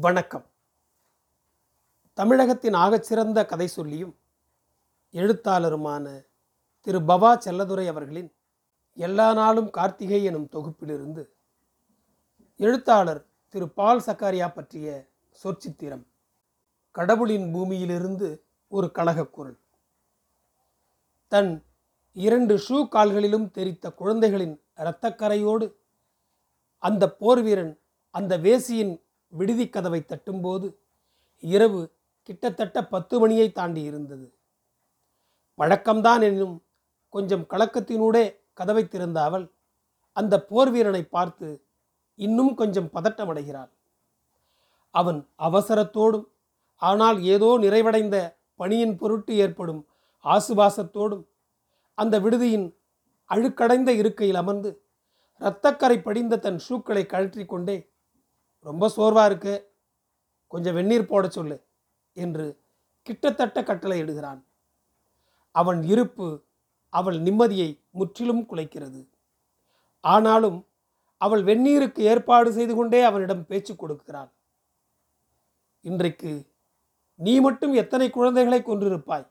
வணக்கம். 0.00 0.44
தமிழகத்தின் 2.14 2.74
ஆகச்சிறந்த 2.74 3.46
கதை 3.46 3.66
சொல்லியும் 3.66 4.18
எழுத்தாளருமான 5.12 6.26
திரு 6.80 6.98
பவா 6.98 7.38
செல்லதுரை 7.44 7.86
அவர்களின் 7.86 8.34
எல்லா 8.92 9.32
நாளும் 9.32 9.70
கார்த்திகை 9.70 10.24
எனும் 10.24 10.48
தொகுப்பிலிருந்து 10.52 11.28
எழுத்தாளர் 12.56 13.26
திரு 13.48 13.68
பால் 13.68 14.00
சக்காரியா 14.00 14.54
பற்றிய 14.54 15.10
சொற்சித்திரம் 15.44 16.06
கடவுளின் 16.90 17.52
பூமியிலிருந்து 17.52 18.46
ஒரு 18.68 18.90
கழகக் 18.90 19.32
குரல் 19.32 19.58
தன் 21.28 21.64
இரண்டு 22.12 22.54
ஷூ 22.56 22.88
கால்களிலும் 22.88 23.50
தெரித்த 23.50 23.92
குழந்தைகளின் 23.92 24.62
இரத்தக்கரையோடு 24.76 25.74
அந்த 26.78 27.16
போர்வீரன் 27.20 27.78
அந்த 28.10 28.38
வேசியின் 28.38 29.06
விடுதி 29.32 29.66
கதவை 29.68 30.00
தட்டும்போது 30.02 30.66
இரவு 31.42 31.80
கிட்டத்தட்ட 32.28 32.78
பத்து 32.84 33.16
மணியை 33.20 33.48
தாண்டி 33.52 33.82
இருந்தது. 33.82 34.26
பழக்கம்தான் 35.58 36.22
என்னும் 36.22 36.56
கொஞ்சம் 37.14 37.44
கலக்கத்தினூடே 37.50 38.24
கதவை 38.52 38.84
திறந்த 38.88 39.18
அவள் 39.22 39.46
அந்த 40.16 40.34
போர் 40.44 40.70
வீரனை 40.70 41.02
பார்த்து 41.06 41.48
இன்னும் 42.18 42.54
கொஞ்சம் 42.54 42.90
பதட்டமடைகிறாள். 42.94 43.70
அவன் 44.94 45.20
அவசரத்தோடும் 45.38 46.26
ஆனால் 46.82 47.18
ஏதோ 47.24 47.50
நிறைவடைந்த 47.58 48.16
பணியின் 48.54 48.96
பொருட்டு 48.96 49.32
ஏற்படும் 49.36 49.82
ஆசுபாசத்தோடும் 50.24 51.24
அந்த 51.98 52.14
விடுதியின் 52.20 52.66
அழுக்கடைந்த 53.30 53.90
இருக்கையில் 53.92 54.36
அமர்ந்து 54.36 54.70
இரத்தக்கரை 55.40 55.98
படிந்த 56.02 56.38
தன் 56.38 56.60
ஷூக்களை 56.68 57.02
கழற்றிக்கொண்டே 57.06 57.46
கொண்டே 57.46 57.76
ரொம்ப 58.60 58.88
சோர்வாக 58.88 59.26
இருக்கு. 59.26 59.72
கொஞ்சம் 60.46 60.74
வெந்நீர் 60.74 61.06
போட 61.06 61.28
சொல்லு 61.28 61.66
என்று 62.12 62.60
கிட்டத்தட்ட 63.02 63.62
கட்டளை 63.62 64.02
இடுகிறான். 64.02 64.44
அவன் 65.50 65.82
இருப்பு 65.82 66.44
அவள் 66.88 67.20
நிம்மதியை 67.20 67.80
முற்றிலும் 67.90 68.46
குலைக்கிறது. 68.48 69.08
ஆனாலும் 70.00 70.66
அவள் 71.16 71.42
வெந்நீருக்கு 71.44 71.98
ஏற்பாடு 71.98 72.52
செய்து 72.52 72.74
கொண்டே 72.74 73.02
அவனிடம் 73.02 73.46
பேச்சு 73.46 73.74
கொடுக்கிறாள் 73.74 74.30
இன்றைக்கு 75.80 76.56
நீ 77.14 77.40
மட்டும் 77.40 77.74
எத்தனை 77.74 78.10
குழந்தைகளை 78.10 78.62
கொன்றிருப்பாய்? 78.62 79.26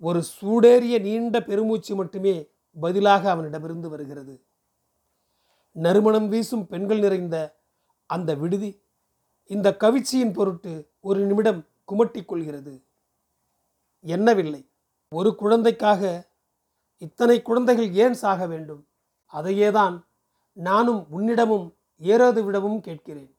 ஒரு 0.00 0.22
சூடேறிய 0.40 1.00
நீண்ட 1.00 1.42
பெருமூச்சு 1.42 1.94
மட்டுமே 1.94 2.48
பதிலாக 2.80 3.30
அவனிடமிருந்து 3.30 3.88
வருகிறது. 3.88 4.44
நறுமணம் 5.72 6.28
வீசும் 6.28 6.66
பெண்கள் 6.66 6.98
நிறைந்த 6.98 7.55
அந்த 8.06 8.34
விடுதி 8.34 8.82
இந்த 9.44 9.76
கவிச்சியின் 9.80 10.32
பொருட்டு 10.32 10.90
ஒரு 11.00 11.20
நிமிடம் 11.20 11.66
குமட்டிக் 11.88 12.24
கொள்கிறது. 12.24 12.82
என்னவில்லை. 14.04 14.66
ஒரு 15.08 15.34
குழந்தைக்காக 15.34 16.28
இத்தனை 16.98 17.42
குழந்தைகள் 17.42 17.92
ஏன் 17.92 18.14
சாக 18.14 18.46
வேண்டும்? 18.46 18.86
அதையேதான் 19.32 20.04
நானும் 20.52 21.06
உன்னிடமும் 21.10 21.74
ஏறாது 22.02 22.44
விடவும் 22.44 22.80
கேட்கிறேன். 22.80 23.36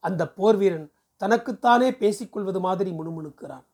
அந்த 0.00 0.28
போர் 0.28 0.56
வீரன் 0.56 0.92
தனக்குத்தானே 1.16 1.90
பேசிக்கொள்வது 1.90 2.60
மாதிரி 2.60 2.90
முணுமுணுக்கிறான். 2.90 3.64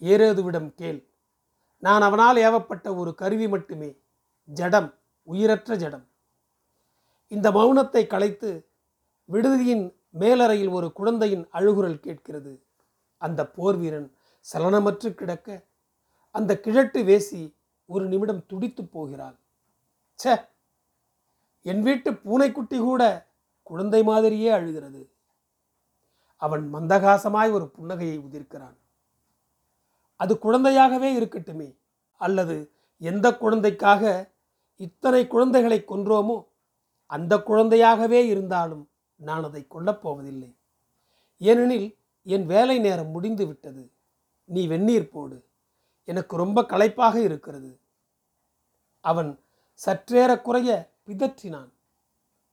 ஏறேதுவிடம் 0.00 0.74
கேள். 0.74 1.08
நான் 1.78 2.02
அவனால் 2.02 2.36
ஏவப்பட்ட 2.36 2.96
ஒரு 2.96 3.14
கருவி 3.14 3.48
மட்டுமே 3.48 3.96
ஜடம் 4.44 4.94
உயிரற்ற 5.22 5.76
ஜடம். 5.76 6.06
இந்த 7.28 7.50
மௌனத்தை 7.50 8.06
கலைத்து 8.06 8.68
விடுதியின் 9.28 9.84
மேலறையில் 10.10 10.68
ஒரு 10.68 10.92
குழந்தையின் 10.92 11.48
அழுகுரல் 11.52 12.00
கேட்கிறது. 12.00 12.52
அந்த 13.22 13.46
போர் 13.48 13.76
வீரன் 13.76 14.08
சலனமற்று 14.46 15.14
கிடக்க 15.14 15.48
அந்த 16.34 16.60
கிழட்டு 16.60 17.02
வேசி 17.04 17.54
ஒரு 17.88 18.08
நிமிடம் 18.08 18.46
துடித்து 18.46 18.84
போகிறாள். 18.84 19.36
ச்சே! 20.18 20.34
என் 21.66 21.82
வீட்டு 21.82 22.12
பூனைக்குட்டி 22.14 22.78
கூட 22.78 23.02
குழந்தை 23.62 24.02
மாதிரியே 24.02 24.50
அழுகிறது. 24.50 25.02
அவன் 26.42 26.74
மந்தகாசமாய் 26.74 27.50
ஒரு 27.50 27.72
புன்னகையை 27.78 28.18
உதிர்க்கிறான். 28.18 28.76
அது 30.20 30.38
குழந்தையாகவே 30.38 31.10
இருக்கட்டுமே 31.20 31.68
அல்லது 32.20 32.56
எந்த 33.00 33.36
குழந்தைக்காக 33.36 34.02
இத்தனை 34.80 35.26
குழந்தைகளை 35.26 35.84
கொன்றோமோ 35.88 36.36
அந்த 37.10 37.38
குழந்தையாகவே 37.38 38.26
இருந்தாலும் 38.26 38.84
நான் 39.16 39.42
அதை 39.42 39.66
கொல்லப்போவதில்லை 39.70 40.56
ஏனெனில் 41.38 41.96
என் 42.22 42.46
வேலை 42.46 42.78
நேரம் 42.78 43.10
முடிந்து 43.10 43.46
விட்டது. 43.46 43.90
நீ 44.44 44.66
வெந்நீர் 44.66 45.08
போடு. 45.08 45.44
எனக்கு 46.04 46.36
ரொம்ப 46.36 46.62
களைப்பாக 46.62 47.20
இருக்கிறது. 47.20 47.80
அவன் 49.00 49.40
சற்றேறக்குறைய 49.86 50.88
பிதற்றினான். 51.06 51.70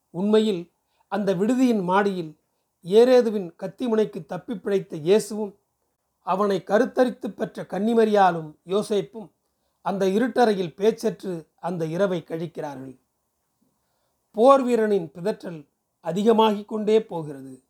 உண்மையில் 0.10 0.72
அந்த 1.08 1.34
விடுதியின் 1.34 1.84
மாடியில் 1.84 2.40
ஏரேதுவின் 2.84 3.54
கத்திமுனைக்கு 3.60 4.26
தப்பி 4.26 4.56
பிழைத்த 4.56 4.98
இயேசுவும் 4.98 5.60
அவனை 6.22 6.64
கருத்தரித்து 6.66 7.28
பெற்ற 7.28 7.64
கன்னிமரியாலும் 7.64 8.56
யோசைப்பும் 8.66 9.32
அந்த 9.82 10.06
இருட்டறையில் 10.06 10.76
பேச்சற்று 10.78 11.48
அந்த 11.56 11.86
இரவை 11.86 12.24
கழிக்கிறார்கள். 12.28 13.00
போர் 14.32 14.64
வீரனின் 14.64 15.12
பிதற்றல் 15.12 15.71
அதிகமாகிக் 16.02 16.68
கொண்டே 16.68 17.04
போகிறது. 17.04 17.64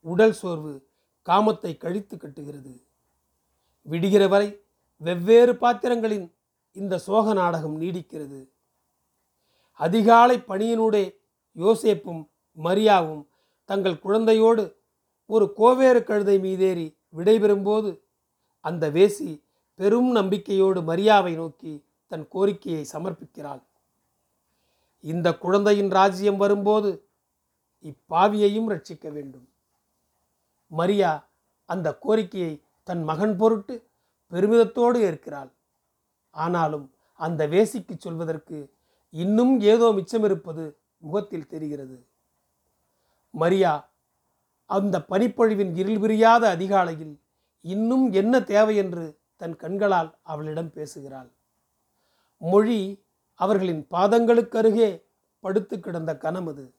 உடல் 0.00 0.32
சோர்வு 0.32 0.86
காமத்தை 1.26 1.76
கழித்து 1.76 2.16
கட்டுகிறது. 2.16 2.82
விடுகிற 3.82 4.28
வரை 4.28 4.60
வெவ்வேறு 4.96 5.56
பாத்திரங்களின் 5.56 6.34
இந்த 6.72 6.98
சோக 6.98 7.32
நாடகம் 7.32 7.80
நீடிக்கிறது. 7.80 8.48
அதிகாலை 9.72 10.38
பணியினூடே 10.38 11.14
யோசேப்பும் 11.56 12.28
மரியாவும் 12.64 13.26
தங்கள் 13.64 14.00
குழந்தையோடு 14.02 14.76
ஒரு 15.26 15.52
கோவேறு 15.56 16.04
கழுதை 16.04 16.38
மீதேறி 16.38 16.96
விடைபெறும்போது 17.16 18.00
அந்த 18.60 18.90
வேசி 18.90 19.42
பெரும் 19.74 20.16
நம்பிக்கையோடு 20.16 20.80
மரியாவை 20.80 21.34
நோக்கி 21.34 21.84
தன் 22.06 22.28
கோரிக்கையை 22.28 22.86
சமர்ப்பிக்கிறாள். 22.92 23.62
இந்த 25.00 25.34
குழந்தையின் 25.34 25.90
ராஜ்யம் 25.90 26.36
வரும்போது 26.36 27.07
இப்பாவியையும் 27.82 28.70
ரட்சிக்க 28.70 29.12
வேண்டும். 29.12 29.48
மரியா 30.66 31.28
அந்த 31.66 31.94
கோரிக்கையை 31.94 32.62
தன் 32.82 33.02
மகன் 33.02 33.36
பொருட்டு 33.36 33.86
பெருமிதத்தோடு 34.32 34.96
ஏற்கிறாள். 34.96 35.50
ஆனாலும் 36.30 36.92
அந்த 37.14 37.46
வேசிக்கு 37.46 37.94
சொல்வதற்கு 37.98 38.72
இன்னும் 39.10 39.60
ஏதோ 39.60 39.86
மிச்சமிருப்பது 39.88 40.74
முகத்தில் 40.98 41.46
தெரிகிறது. 41.46 42.06
மரியா 43.30 43.90
அந்த 44.66 44.98
பனிப்பொழிவின் 45.08 45.76
இருள் 45.76 45.98
பிரியாத 45.98 46.48
அதிகாலையில் 46.48 47.20
இன்னும் 47.60 48.12
என்ன 48.12 48.40
தேவை 48.42 48.76
என்று 48.76 49.18
தன் 49.36 49.56
கண்களால் 49.56 50.18
அவளிடம் 50.22 50.72
பேசுகிறாள். 50.72 51.30
மொழி 52.36 53.04
அவர்களின் 53.34 53.86
பாதங்களுக்கருகே 53.90 55.04
படுத்து 55.40 55.80
கிடந்த 55.80 56.16
கனமது. 56.16 56.74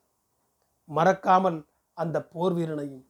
மறக்காமல் 0.90 1.60
அந்த 1.98 2.18
போர் 2.34 2.54
வீரனையும். 2.54 3.06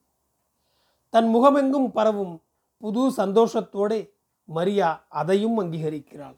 தன் 1.13 1.29
முகமெங்கும் 1.35 1.89
பரவும் 1.91 2.35
புது 2.81 3.01
சந்தோஷத்தோடே 3.11 3.99
மரியா 4.49 4.89
அதையும் 5.21 5.57
அங்கீகரிக்கிறாள். 5.59 6.37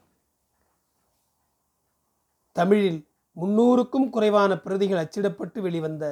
தமிழில் 2.56 3.02
முன்னூறுக்கும் 3.38 4.07
குறைவான 4.09 4.52
பிரதிகள் 4.57 5.02
அச்சிடப்பட்டு 5.03 5.59
வெளிவந்த 5.59 6.06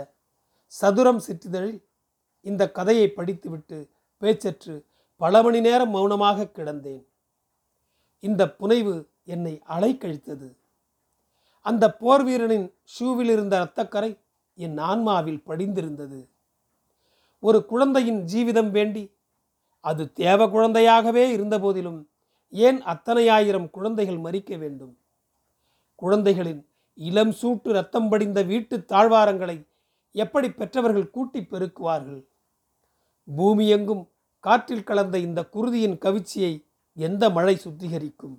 சதுரம் 0.74 1.22
சிற்றிதழில் 1.28 1.80
இந்த 2.46 2.64
கதையை 2.78 3.08
படித்துவிட்டு 3.10 3.78
பேச்சற்று 4.22 4.76
பல 5.22 5.42
மணி 5.42 5.60
நேரம் 5.60 5.90
மௌனமாக 5.90 6.50
கிடந்தேன். 6.58 7.04
இந்த 8.24 8.42
புனைவு 8.60 8.96
என்னை 9.24 9.54
அலைக்கழித்தது. 9.76 10.50
அந்த 11.66 11.86
போர் 12.02 12.24
வீரனின் 12.24 12.68
ஷூவில் 12.94 13.32
இருந்த 13.36 13.56
இரத்தக்கரை 13.62 14.12
என் 14.66 14.78
ஆன்மாவில் 14.78 15.44
படிந்திருந்தது. 15.44 16.30
ஒரு 17.40 17.66
குழந்தையின் 17.66 18.26
ஜீவிதம் 18.26 18.70
வேண்டி 18.70 19.16
அது 19.80 20.14
தேவ 20.14 20.48
குழந்தையாகவே 20.48 21.32
இருந்தபோதிலும் 21.32 22.10
ஏன் 22.50 22.82
அத்தனை 22.82 23.30
ஆயிரம் 23.30 23.70
குழந்தைகள் 23.70 24.18
மறிக்க 24.18 24.58
வேண்டும்? 24.58 24.98
குழந்தைகளின் 25.96 26.68
இளம் 26.94 27.30
சூட்டு 27.30 27.72
ரத்தம் 27.72 28.10
படிந்த 28.10 28.42
வீட்டு 28.42 28.78
தாழ்வாரங்களை 28.78 29.68
எப்படி 30.12 30.52
பெற்றவர்கள் 30.52 31.10
கூட்டி 31.10 31.40
பெருக்குவார்கள்? 31.40 32.26
பூமி 33.36 33.68
எங்கும் 33.68 34.10
காற்றில் 34.40 34.84
கலந்த 34.84 35.18
இந்த 35.18 35.50
குருதியின் 35.54 35.98
கவிச்சியை 36.06 36.66
எந்த 36.94 37.30
மழை 37.30 37.56
சுத்திகரிக்கும்? 37.56 38.38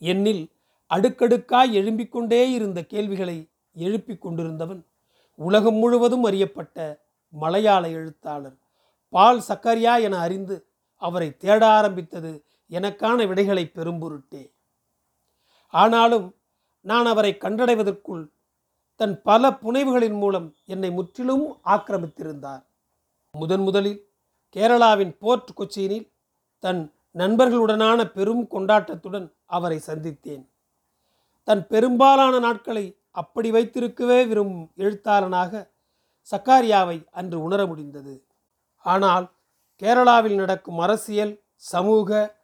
என்னில் 0.00 0.50
அடுக்கடுக்காய் 0.90 1.72
எழும்பிக் 1.72 2.08
கொண்டே 2.08 2.50
இருந்த 2.50 2.84
கேள்விகளை 2.84 3.49
எழுப்பிக் 3.72 4.20
கொண்டிருந்தவன் 4.20 4.86
உலகம் 5.34 5.74
முழுவதும் 5.74 6.24
அறியப்பட்ட 6.24 7.06
மலையாள 7.28 7.88
எழுத்தாளர் 7.88 8.56
பால் 9.08 9.42
சக்கரியா 9.48 10.02
என 10.02 10.18
அறிந்து 10.18 10.66
அவரை 10.96 11.36
தேட 11.36 11.66
ஆரம்பித்தது 11.66 12.44
எனக்கான 12.70 13.28
விடைகளை 13.28 13.68
பெரும் 13.68 13.98
பொருட்டே 13.98 14.52
ஆனாலும் 15.66 16.34
நான் 16.80 17.06
அவரை 17.06 17.36
கண்டடைவதற்குள் 17.40 18.30
தன் 18.96 19.22
பல 19.22 19.50
புனைவுகளின் 19.50 20.18
மூலம் 20.18 20.56
என்னை 20.64 20.90
முற்றிலும் 20.90 21.58
ஆக்கிரமித்திருந்தார். 21.64 22.64
முதன் 23.32 23.60
முதலில் 23.60 24.08
கேரளாவின் 24.56 25.16
போர்ட் 25.18 25.50
கொச்சியினில் 25.56 26.12
தன் 26.58 26.92
நண்பர்களுடனான 27.14 28.04
பெரும் 28.04 28.48
கொண்டாட்டத்துடன் 28.50 29.32
அவரை 29.46 29.80
சந்தித்தேன். 29.86 30.48
தன் 31.42 31.66
பெரும்பாலான 31.66 32.38
நாட்களை 32.38 32.99
அப்படி 33.10 33.50
வைத்திருக்கவே 33.50 34.18
விரும்பும் 34.28 34.70
எழுத்தாளனாக 34.76 35.52
சக்காரியாவை 36.30 36.96
அன்று 37.10 37.42
உணர 37.42 37.60
முடிந்தது. 37.66 38.14
ஆனால் 38.78 39.26
கேரளாவில் 39.82 40.34
நடக்கும் 40.34 40.78
அரசியல் 40.78 41.34
சமூக 41.54 42.38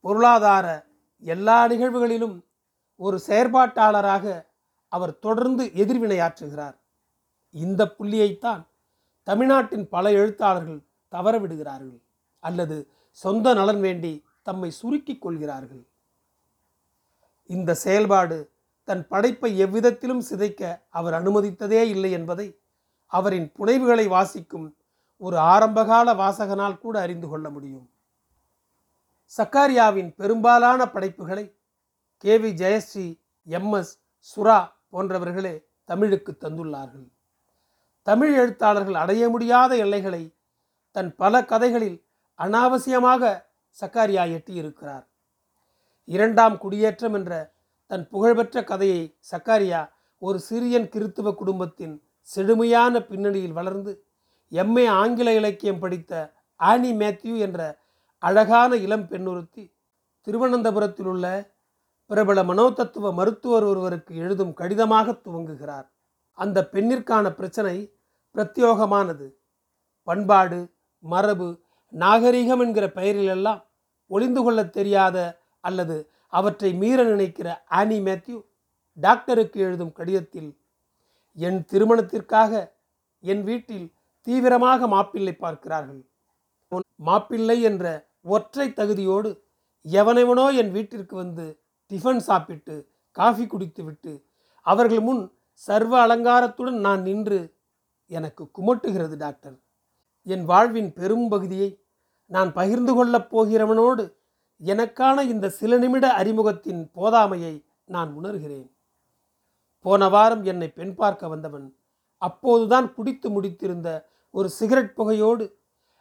பொருளாதார 0.00 0.66
எல்லா 1.18 1.58
நிகழ்வுகளிலும் 1.68 2.36
ஒரு 2.96 3.20
செயற்பாட்டாளராக 3.26 4.26
அவர் 4.92 5.18
தொடர்ந்து 5.18 5.64
எதிர்வினையாற்றுகிறார். 5.64 6.76
இந்த 7.50 7.82
புள்ளியைத்தான் 7.98 8.62
தமிழ்நாட்டின் 9.22 9.88
பல 9.88 10.10
எழுத்தாளர்கள் 10.12 10.86
தவறவிடுகிறார்கள் 11.12 12.00
அல்லது 12.38 12.76
சொந்த 13.10 13.54
நலன் 13.54 13.80
வேண்டி 13.80 14.12
தம்மை 14.42 14.70
சுருக்கிக் 14.70 15.22
கொள்கிறார்கள். 15.22 15.84
இந்த 17.46 17.74
செயல்பாடு 17.74 18.38
தன் 18.88 19.04
படைப்பை 19.06 19.50
எவ்விதத்திலும் 19.64 20.22
சிதைக்க 20.30 20.62
அவர் 20.98 21.14
அனுமதித்ததே 21.18 21.82
இல்லை 21.94 22.10
என்பதை 22.18 22.46
அவரின் 23.12 23.48
புனைவுகளை 23.58 24.06
வாசிக்கும் 24.08 24.66
ஒரு 25.20 25.36
ஆரம்பகால 25.52 26.08
வாசகனால் 26.14 26.78
கூட 26.78 26.94
அறிந்து 27.00 27.28
கொள்ள 27.28 27.46
முடியும். 27.50 27.86
சக்காரியாவின் 29.32 30.10
பெரும்பாலான 30.20 30.80
படைப்புகளை 30.90 31.44
K 32.24 32.34
V 32.38 32.50
Jayashree 32.62 33.06
M 33.46 33.72
S 33.72 33.92
Sura 34.30 34.58
போன்றவர்களே 34.92 35.54
தமிழுக்கு 35.84 36.32
தந்துள்ளார்கள். 36.40 37.06
தமிழ் 38.02 38.34
எழுத்தாளர்கள் 38.34 39.00
அடைய 39.02 39.24
முடியாத 39.28 39.72
எல்லைகளை 39.76 40.22
தன் 40.96 41.12
பல 41.16 41.44
கதைகளில் 41.44 41.98
அனாவசியமாக 42.38 43.22
சக்காரியா 43.76 44.24
எட்டியிருக்கிறார். 44.36 45.06
இரண்டாம் 46.08 46.56
குடியேற்றம் 46.58 47.14
என்ற 47.14 47.32
தன் 47.90 48.08
புகழ்பெற்ற 48.08 48.64
கதையை 48.64 49.16
சக்காரியா 49.30 49.88
ஒரு 50.18 50.40
சிறியன் 50.50 50.88
கிறித்துவ 50.88 51.34
குடும்பத்தின் 51.34 52.02
செழுமையான 52.20 53.00
பின்னணியில் 53.00 53.52
வளர்ந்து 53.52 54.04
எம்ஏ 54.52 54.88
ஆங்கில 54.88 55.34
இலக்கியம் 55.34 55.78
படித்த 55.78 56.12
ஆனி 56.56 56.92
மேத்யூ 56.92 57.36
என்ற 57.36 57.78
அழகான 58.18 58.76
இளம் 58.76 59.06
பெண்ணுறுத்தி 59.08 59.64
திருவனந்தபுரத்தில் 60.26 61.06
உள்ள 61.06 61.26
பிரபல 62.06 62.42
மனோதத்துவ 62.42 63.12
மருத்துவர் 63.12 63.64
ஒருவருக்கு 63.64 64.16
எழுதும் 64.16 64.52
கடிதமாக 64.54 65.12
துவங்குகிறார். 65.12 65.86
அந்த 66.32 66.68
பெண்ணிற்கான 66.72 67.30
பிரச்சனை 67.30 67.96
பிரத்யோகமானது. 68.34 69.26
பண்பாடு 70.02 70.72
மரபு 70.98 71.48
நாகரிகம் 71.92 72.60
என்கிற 72.60 72.86
பெயரிலெல்லாம் 72.86 73.60
ஒளிந்து 74.06 74.42
கொள்ளத் 74.42 74.72
தெரியாத 74.72 75.40
அல்லது 75.60 75.96
அவற்றை 76.32 76.72
மீற 76.74 77.04
நினைக்கிற 77.04 77.64
ஆனி 77.68 77.98
மேத்யூ 78.00 78.42
டாக்டருக்கு 78.98 79.60
எழுதும் 79.60 79.92
கடிதத்தில் 79.92 80.50
என் 81.32 81.64
திருமணத்திற்காக 81.64 82.52
என் 83.24 83.42
வீட்டில் 83.42 83.86
தீவிரமாக 84.26 84.86
மாப்பிள்ளை 84.86 85.34
பார்க்கிறார்கள். 85.36 86.02
மாப்பிள்ளை 86.94 87.62
என்ற 87.62 87.84
ஒற்றை 88.34 88.68
தகுதியோடு 88.68 89.30
எவனெவனோ 89.84 90.46
என் 90.54 90.72
வீட்டிற்கு 90.72 91.16
வந்து 91.16 91.46
டிஃபன் 91.90 92.22
சாப்பிட்டு 92.28 92.74
காஃபி 93.16 93.46
குடித்துவிட்டு 93.46 94.12
அவர்கள் 94.66 95.00
முன் 95.00 95.22
சர்வ 95.54 96.06
அலங்காரத்துடன் 96.06 96.80
நான் 96.80 97.02
நின்று 97.02 97.38
எனக்கு 98.06 98.42
குமட்டுகிறது 98.58 99.16
டாக்டர். 99.16 99.56
என் 100.26 100.44
வாழ்வின் 100.44 100.92
பெரும் 100.92 101.28
பகுதியை 101.28 101.70
நான் 102.30 102.52
பகிர்ந்து 102.52 102.92
கொள்ளப் 102.94 103.30
போகிறவனோடு 103.30 104.04
எனக்கான 104.60 105.22
இந்த 105.22 105.48
சில 105.48 105.76
நிமிட 105.76 106.12
அறிமுகத்தின் 106.12 106.90
போதாமையை 106.94 107.64
நான் 107.84 108.10
உணர்கிறேன். 108.22 108.70
போன 109.80 110.08
வாரம் 110.08 110.44
என்னை 110.44 110.68
பெண் 110.70 110.94
பார்க்க 110.94 111.28
வந்தவன் 111.28 111.76
அப்போதுதான் 112.16 112.94
குடித்து 112.94 113.28
முடித்திருந்த 113.30 114.04
ஒரு 114.30 114.48
சிகரெட் 114.48 114.94
புகையோடு 114.94 115.58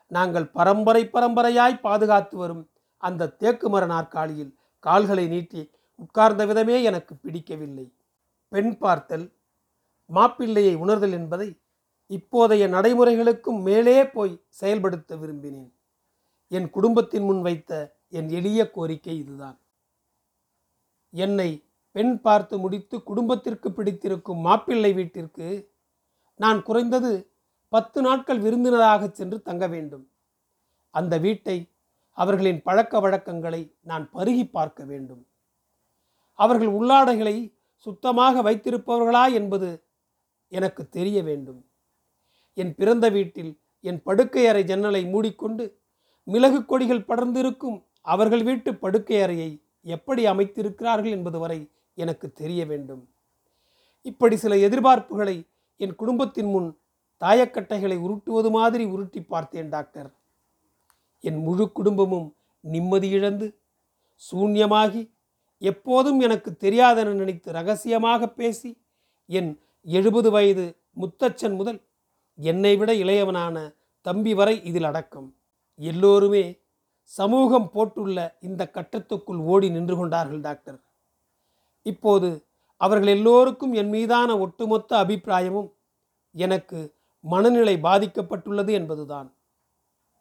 நாங்கள் 0.07 0.47
பரம்பரை 0.47 1.09
பரம்பரையாய் 1.13 1.81
பாதுகாத்து 1.81 2.37
வரும் 2.37 2.69
அந்த 2.97 3.29
தேக்கு 3.29 3.69
மர 3.69 3.85
நாற்காலியில் 3.85 4.55
கால்களை 4.79 5.27
நீட்டி 5.27 5.71
உட்கார்ந்த 5.95 6.45
விதமே 6.45 6.83
எனக்கு 6.83 7.15
பிடிக்கவில்லை. 7.15 7.93
பெண் 8.47 8.77
பார்த்தல் 8.77 9.33
மாப்பிள்ளையை 10.13 10.75
உணர்தல் 10.75 11.11
என்பதை 11.11 11.59
இப்போதைய 12.09 12.63
நடைமுறைகளுக்கும் 12.69 13.61
மேலே 13.61 14.09
போய் 14.09 14.41
செயல்படுத்த 14.49 15.15
விரும்பினேன். 15.15 15.71
என் 16.47 16.69
குடும்பத்தின் 16.69 17.23
முன் 17.23 17.41
வைத்த 17.41 17.96
என் 18.13 18.29
எளிய 18.29 18.71
கோரிக்கை 18.71 19.15
இதுதான். 19.17 19.57
என்னை 21.13 21.49
பெண் 21.91 22.19
பார்த்து 22.19 22.55
முடித்து 22.57 22.95
குடும்பத்திற்கு 23.03 23.71
பிடித்திருக்கும் 23.71 24.41
மாப்பிள்ளை 24.41 24.93
வீட்டிற்கு 24.93 25.47
நான் 26.35 26.63
குறைந்தது 26.63 27.11
பத்து 27.69 28.01
நாட்கள் 28.01 28.39
விருந்தினராக 28.39 29.09
சென்று 29.09 29.41
தங்க 29.41 29.67
வேண்டும். 29.67 30.05
அந்த 30.89 31.17
வீட்டை 31.17 31.57
அவர்களின் 32.17 32.61
பழக்க 32.61 32.99
வழக்கங்களை 32.99 33.61
நான் 33.81 34.09
பருகி 34.13 34.45
பார்க்க 34.49 34.85
வேண்டும். 34.85 35.23
அவர்கள் 36.39 36.67
உள்ளாடைகளை 36.67 37.35
சுத்தமாக 37.75 38.41
வைத்திருப்பவர்களா 38.41 39.33
என்பது 39.33 39.69
எனக்கு 40.51 40.89
தெரிய 40.89 41.23
வேண்டும். 41.23 41.65
என் 42.53 42.75
பிறந்த 42.75 43.09
வீட்டில் 43.09 43.51
என் 43.79 44.01
படுக்கை 44.03 44.47
அறை 44.47 44.63
ஜன்னலை 44.63 45.05
மூடிக்கொண்டு 45.05 45.65
மிளகு 46.23 46.65
கொடிகள் 46.65 47.07
படர்ந்திருக்கும் 47.07 47.77
அவர்கள் 48.11 48.43
வீட்டு 48.43 48.71
படுக்கை 48.75 49.17
அறையை 49.21 49.49
எப்படி 49.95 50.21
அமைத்திருக்கிறார்கள் 50.25 51.13
என்பது 51.17 51.37
வரை 51.39 51.59
எனக்கு 51.97 52.27
தெரிய 52.31 52.61
வேண்டும். 52.65 53.03
இப்படி 54.05 54.35
சில 54.43 54.57
எதிர்பார்ப்புகளை 54.67 55.37
என் 55.79 55.95
குடும்பத்தின் 55.95 56.49
முன் 56.53 56.69
தாயக்கட்டைகளை 57.21 57.97
உருட்டுவது 58.05 58.49
மாதிரி 58.57 58.83
உருட்டி 58.93 59.21
பார்த்தேன் 59.21 59.69
டாக்டர். 59.69 60.09
என் 61.23 61.39
முழு 61.45 61.65
குடும்பமும் 61.71 62.27
நிம்மதி 62.63 63.09
இழந்து 63.17 63.47
சூன்யமாகி 64.27 65.01
எப்போதும் 65.61 66.19
எனக்கு 66.25 66.49
தெரியாதென 66.59 67.13
நினைத்து 67.21 67.51
ரகசியமாக 67.51 68.29
பேசி 68.39 68.71
என் 69.29 69.51
எழுபது 69.85 70.29
வயது 70.31 70.65
முத்தச்சன் 71.01 71.55
முதல் 71.55 71.79
என்னை 72.39 72.73
விட 72.77 72.91
இளையவனான 73.03 73.57
தம்பி 74.05 74.33
வரை 74.39 74.55
இதில் 74.69 74.87
அடக்கம். 74.89 75.29
எல்லோருமே 75.79 76.43
சமூகம் 77.11 77.69
போட்டுள்ள 77.73 78.35
இந்த 78.39 78.71
கட்டத்துக்குள் 78.73 79.41
ஓடி 79.53 79.69
நின்று 79.69 79.95
கொண்டார்கள் 79.95 80.41
டாக்டர் 80.41 80.79
இப்போது 81.85 82.29
அவர்கள் 82.81 83.07
எல்லோருக்கும் 83.07 83.73
என் 83.73 83.89
மீதான 83.89 84.29
ஒட்டுமொத்த 84.37 84.97
அபிப்பிராயமும் 84.97 85.69
எனக்கு 86.35 86.79
மனநிலை 87.23 87.75
பாதிக்கப்பட்டுள்ளது 87.81 88.71
என்பதுதான். 88.71 89.33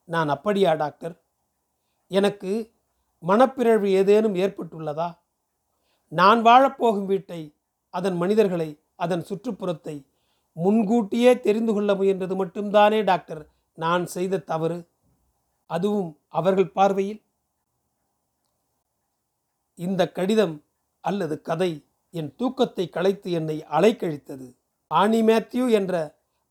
நான் 0.05 0.29
அப்படியா 0.29 0.75
டாக்டர் 0.75 1.15
எனக்கு 2.11 2.53
மனப்பிறழ்வு 3.23 3.89
ஏதேனும் 3.91 4.35
ஏற்பட்டுள்ளதா? 4.35 5.09
நான் 6.09 6.41
வாழப்போகும் 6.43 7.05
வீட்டை 7.05 7.41
அதன் 7.95 8.17
மனிதர்களை 8.17 8.79
அதன் 8.95 9.25
சுற்றுப்புறத்தை 9.31 9.97
முன்கூட்டியே 10.53 11.41
தெரிந்து 11.41 11.73
கொள்ள 11.73 11.95
முயன்றது 11.95 12.35
மட்டும்தானே 12.43 13.05
டாக்டர் 13.05 13.43
நான் 13.79 14.07
செய்த 14.07 14.39
தவறு. 14.39 14.79
அதுவும் 15.71 16.11
அவர்கள் 16.29 16.75
பார்வையில். 16.79 17.21
இந்த 19.79 20.03
கடிதம் 20.19 20.55
அல்லது 21.05 21.35
கதை 21.41 21.71
என் 22.15 22.31
தூக்கத்தை 22.37 22.85
கலைத்து 22.89 23.29
என்னை 23.31 23.57
அலைக்கழித்தது. 23.71 24.47
ஆனி 24.91 25.21
மேத்யூ 25.23 25.65
என்ற 25.71 25.95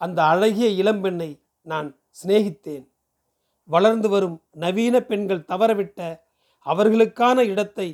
அந்த 0.01 0.19
அழகிய 0.23 0.67
இளம்பெண்ணை 0.83 1.29
நான் 1.67 1.87
சிநேகித்தேன். 2.19 2.85
வளர்ந்து 3.69 4.07
வரும் 4.09 4.37
நவீன 4.63 4.95
பெண்கள் 5.01 5.47
தவறவிட்ட 5.51 5.99
அவர்களுக்கான 6.65 7.37
இடத்தை 7.45 7.87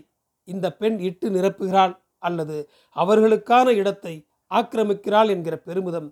இந்த 0.48 0.68
பெண் 0.74 0.98
இட்டு 1.00 1.28
நிரப்புகிறாள் 1.30 1.94
அல்லது 2.20 2.58
அவர்களுக்கான 2.96 3.68
இடத்தை 3.82 4.14
ஆக்கிரமிக்கிறாள் 4.52 5.30
என்கிற 5.30 5.56
பெருமிதம் 5.58 6.10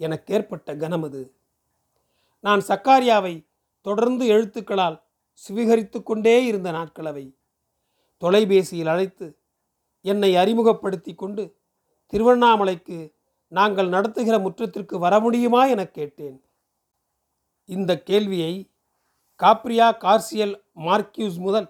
எனக்கு 0.00 0.34
ஏற்பட்ட 0.34 0.74
கனமது. 0.74 1.22
நான் 2.44 2.62
சக்காரியாவை 2.68 3.34
தொடர்ந்து 3.80 4.24
எழுத்துக்களால் 4.26 5.02
சுவீகரித்து 5.48 6.02
கொண்டே 6.02 6.44
இருந்த 6.44 6.72
நாட்களவை. 6.72 7.36
தொலைபேசியில் 8.16 8.86
அழைத்து 8.86 9.38
என்னை 10.00 10.36
அறிமுகப்படுத்தி 10.36 11.14
கொண்டு 11.14 11.56
திருவண்ணாமலைக்கு 12.12 13.14
நாங்கள் 13.48 13.88
நடத்துகிற 13.88 14.38
முற்றத்திற்கு 14.38 14.98
வர 14.98 15.20
முடியுமா 15.20 15.66
என 15.66 15.88
கேட்டேன். 15.88 16.44
இந்த 17.64 18.02
கேள்வியை 18.02 18.70
காப்ரியா 19.38 19.88
கார்சியல் 19.96 20.54
மார்க்யூஸ் 20.76 21.38
முதல் 21.38 21.68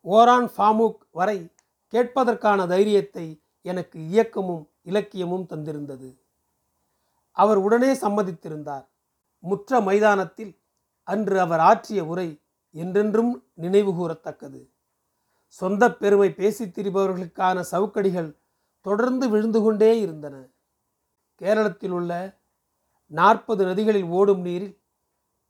ஓரான் 0.00 0.50
ஃபாமுக் 0.56 0.98
வரை 1.10 1.38
கேட்பதற்கான 1.92 2.66
தைரியத்தை 2.66 3.40
எனக்கு 3.62 3.98
இயக்கமும் 4.08 4.70
இலக்கியமும் 4.84 5.46
தந்திருந்தது. 5.48 6.18
அவர் 7.30 7.56
உடனே 7.56 7.92
சம்மதித்திருந்தார். 7.92 8.86
முற்ற 9.38 9.80
மைதானத்தில் 9.80 10.52
அன்று 11.06 11.36
அவர் 11.40 11.60
ஆற்றிய 11.60 12.00
உரை 12.04 12.28
என்றென்றும் 12.74 13.32
நினைவுகூரத்தக்கது 13.60 14.60
சொந்த 15.48 15.84
பெருமை 15.92 16.28
பேசித் 16.32 16.74
திரிபவர்களுக்கான 16.78 17.62
சவுக்கடிகள் 17.70 18.30
தொடர்ந்து 18.86 19.26
விழுந்து 19.28 19.60
கொண்டே 19.62 19.90
இருந்தன. 20.00 20.34
கேரளத்தில் 21.40 21.90
உள்ள 21.90 22.12
நாற்பது 23.10 23.62
நதிகளில் 23.64 24.08
ஓடும் 24.18 24.40
நீரில் 24.40 24.74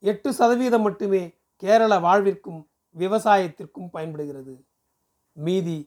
எட்டு 0.03 0.29
சதவீதம் 0.33 0.81
மட்டுமே 0.81 1.21
கேரள 1.63 1.93
வாழ்விற்கும் 1.99 2.61
விவசாயத்திற்கும் 2.95 3.91
பயன்படுகிறது. 3.91 4.53
மீதி 5.37 5.77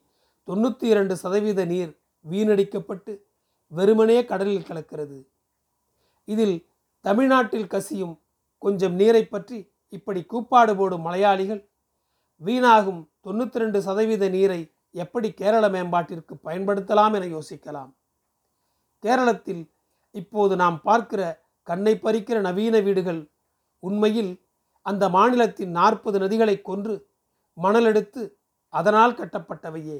தொண்ணூற்றி 0.49 0.85
இரண்டு 0.85 1.15
சதவீத 1.17 1.65
நீர் 1.65 1.93
வீணடிக்கப்பட்டு 2.25 3.13
வெறுமனே 3.73 4.19
கடலில் 4.25 4.69
கலக்கிறது. 4.69 5.19
இதில் 6.29 6.57
தமிழ்நாட்டில் 7.05 7.67
கசியும் 7.67 8.15
கொஞ்சம் 8.63 8.95
நீரை 8.95 9.23
பற்றி 9.25 9.59
இப்படி 9.97 10.21
கூப்பாடு 10.25 10.73
போடும் 10.77 11.07
மலையாளிகள் 11.07 11.63
வீணாகும் 12.43 13.01
தொண்ணூற்றி 13.25 13.61
ரெண்டு 13.63 13.79
சதவீத 13.83 14.25
நீரை 14.29 14.61
எப்படி 14.95 15.29
கேரள 15.33 15.65
மேம்பாட்டிற்கு 15.69 16.35
பயன்படுத்தலாம் 16.47 17.15
என 17.17 17.27
யோசிக்கலாம். 17.37 17.91
கேரளத்தில் 19.05 19.63
இப்போது 20.15 20.55
நாம் 20.57 20.79
பார்க்கிற 20.83 21.23
கண்ணை 21.69 21.95
பறிக்கிற 21.95 22.37
நவீன 22.41 22.77
வீடுகள் 22.81 23.21
உண்மையில் 23.83 24.33
அந்த 24.87 25.05
மாநிலத்தின் 25.09 25.71
நாற்பது 25.71 26.19
நதிகளை 26.19 26.57
கொன்று 26.63 26.95
மணல் 27.59 27.89
எடுத்து 27.91 28.23
அதனால் 28.75 29.19
கட்டப்பட்டவையே. 29.21 29.99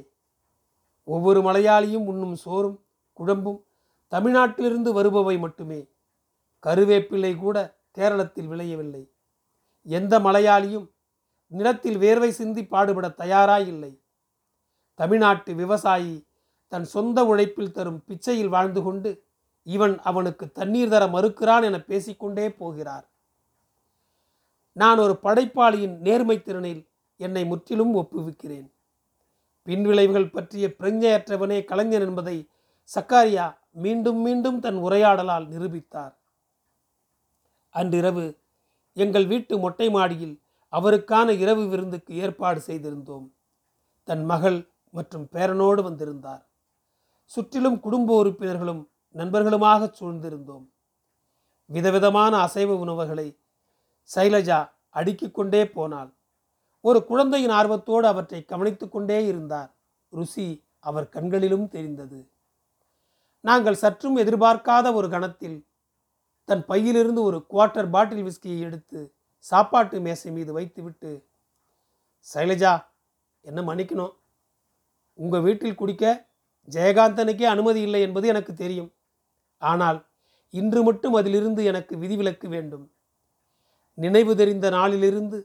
ஒவ்வொரு 1.09 1.41
மலையாளியும் 1.43 2.07
உண்ணும் 2.07 2.37
சோறும் 2.37 2.79
குழம்பும் 3.19 3.61
தமிழ்நாட்டிலிருந்து 4.13 4.91
வருபவை 4.93 5.37
மட்டுமே. 5.39 5.81
கருவேப்பிள்ளை 6.65 7.33
கூட 7.37 7.57
கேரளத்தில் 7.99 8.47
விளையவில்லை. 8.47 9.13
எந்த 9.83 10.21
மலையாளியும் 10.21 10.91
நிலத்தில் 11.47 11.97
வேர்வை 11.97 12.29
சிந்தி 12.29 12.67
பாடுபட 12.67 13.09
தயாராயில்லை. 13.09 14.03
தமிழ்நாட்டு 14.95 15.55
விவசாயி 15.55 16.27
தன் 16.69 16.85
சொந்த 16.85 17.25
உழைப்பில் 17.25 17.73
தரும் 17.73 18.03
பிச்சையில் 18.09 18.49
வாழ்ந்து 18.49 18.83
கொண்டு 18.83 19.25
இவன் 19.63 20.01
அவனுக்கு 20.01 20.53
தண்ணீர் 20.53 20.89
தர 20.89 21.07
மறுக்கிறான் 21.07 21.63
என 21.63 21.81
பேசிக்கொண்டே 21.81 22.53
போகிறார். 22.53 23.11
நான் 24.73 24.99
ஒரு 24.99 25.19
படைப்பாளியின் 25.23 25.99
நேர்மை 25.99 26.39
திறனில் 26.39 26.89
என்னை 27.17 27.45
முற்றிலும் 27.45 27.97
ஒப்புவிக்கிறேன். 27.97 28.73
பின்விளைவுகள் 29.63 30.31
பற்றிய 30.31 30.75
பிரஞ்சையற்றவனே 30.79 31.65
கலைஞன் 31.65 32.01
என்பதை 32.01 32.49
சக்காரியா 32.95 33.59
மீண்டும் 33.71 34.17
மீண்டும் 34.17 34.61
தன் 34.61 34.77
உரையாடலால் 34.77 35.47
நிரூபித்தார். 35.47 36.20
அன்றிரவு 37.71 38.39
எங்கள் 38.93 39.27
வீட்டு 39.27 39.59
மொட்டை 39.59 39.91
மாடியில் 39.91 40.43
அவருக்கான 40.73 41.29
இரவு 41.29 41.69
விருந்துக்கு 41.69 42.15
ஏற்பாடு 42.15 42.61
செய்திருந்தோம். 42.67 43.31
தன் 44.05 44.25
மகள் 44.25 44.71
மற்றும் 44.91 45.29
பேரனோடு 45.33 45.83
வந்திருந்தார். 45.83 46.49
சுற்றிலும் 47.25 47.81
குடும்ப 47.81 48.17
உறுப்பினர்களும் 48.17 48.91
நண்பர்களுமாக 49.09 49.95
சூழ்ந்திருந்தோம். 50.01 50.67
விதவிதமான 51.67 52.37
அசைவ 52.37 52.77
உணவுகளை 52.77 53.39
சைலஜா 54.15 54.71
அடுக்கிக் 54.91 55.35
கொண்டே 55.35 55.69
போனாள். 55.69 56.15
ஒரு 56.81 57.05
குழந்தையின் 57.05 57.51
ஆர்வத்தோடு 57.51 58.07
அவற்றை 58.07 58.45
கவனித்துக் 58.45 58.93
கொண்டே 58.93 59.27
இருந்தார். 59.27 59.77
ருசி 60.09 60.65
அவர் 60.81 61.09
கண்களிலும் 61.09 61.69
தெரிந்தது. 61.69 62.31
நாங்கள் 63.41 63.75
சற்றும் 63.75 64.17
எதிர்பார்க்காத 64.17 64.95
ஒரு 64.95 65.09
கணத்தில் 65.09 65.67
தன் 66.51 66.65
பையிலிருந்து 66.71 67.21
ஒரு 67.23 67.39
குவார்ட்டர் 67.53 67.91
பாட்டில் 67.95 68.25
விஸ்கியை 68.29 68.61
எடுத்து 68.69 69.01
சாப்பாட்டு 69.45 69.97
மேசை 70.01 70.31
மீது 70.37 70.51
வைத்துவிட்டு 70.53 71.11
சைலஜா 72.27 72.73
என்ன 73.45 73.61
மன்னிக்கணும்? 73.63 74.15
உங்கள் 75.19 75.45
வீட்டில் 75.47 75.79
குடிக்க 75.81 76.05
ஜெயகாந்தனுக்கே 76.69 77.47
அனுமதி 77.53 77.81
இல்லை 77.81 78.01
என்பது 78.01 78.27
எனக்கு 78.29 78.53
தெரியும். 78.55 78.91
ஆனால் 79.63 79.99
இன்று 80.55 80.81
மட்டும் 80.83 81.15
அதிலிருந்து 81.15 81.63
எனக்கு 81.65 81.95
விதிவிலக்கு 81.99 82.49
வேண்டும். 82.49 82.85
நினைவு 83.99 84.33
தெரிந்த 84.37 84.67
நாளிலிருந்து 84.71 85.39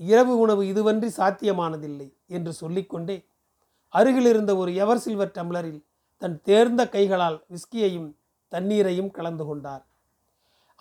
இரவு 0.00 0.34
உணவு 0.38 0.62
இதுவன்றி 0.64 1.08
சாத்தியமானதில்லை 1.18 2.08
என்று 2.26 2.52
சொல்லிக்கொண்டே 2.52 3.16
அருகில் 3.94 4.28
இருந்த 4.32 4.52
ஒரு 4.56 4.70
எவர் 4.74 5.02
சில்வர் 5.04 5.34
டம்ளரில் 5.38 5.80
தன் 6.22 6.36
தேர்ந்த 6.42 6.82
கைகளால் 6.88 7.38
விஸ்கியையும் 7.54 8.10
தண்ணீரையும் 8.52 9.10
கலந்து 9.10 9.44
கொண்டார். 9.44 9.82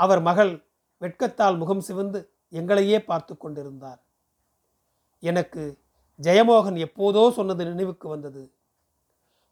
அவர் 0.04 0.22
மகள் 0.22 0.54
வெட்கத்தால் 1.02 1.58
முகம் 1.58 1.84
சிவந்து 1.88 2.20
எங்களையே 2.60 2.98
பார்த்து 3.10 3.34
கொண்டிருந்தார். 3.38 4.00
எனக்கு 5.24 5.64
ஜெயமோகன் 6.20 6.78
எப்போதோ 6.86 7.24
சொன்னது 7.38 7.64
நினைவுக்கு 7.66 8.08
வந்தது. 8.10 8.44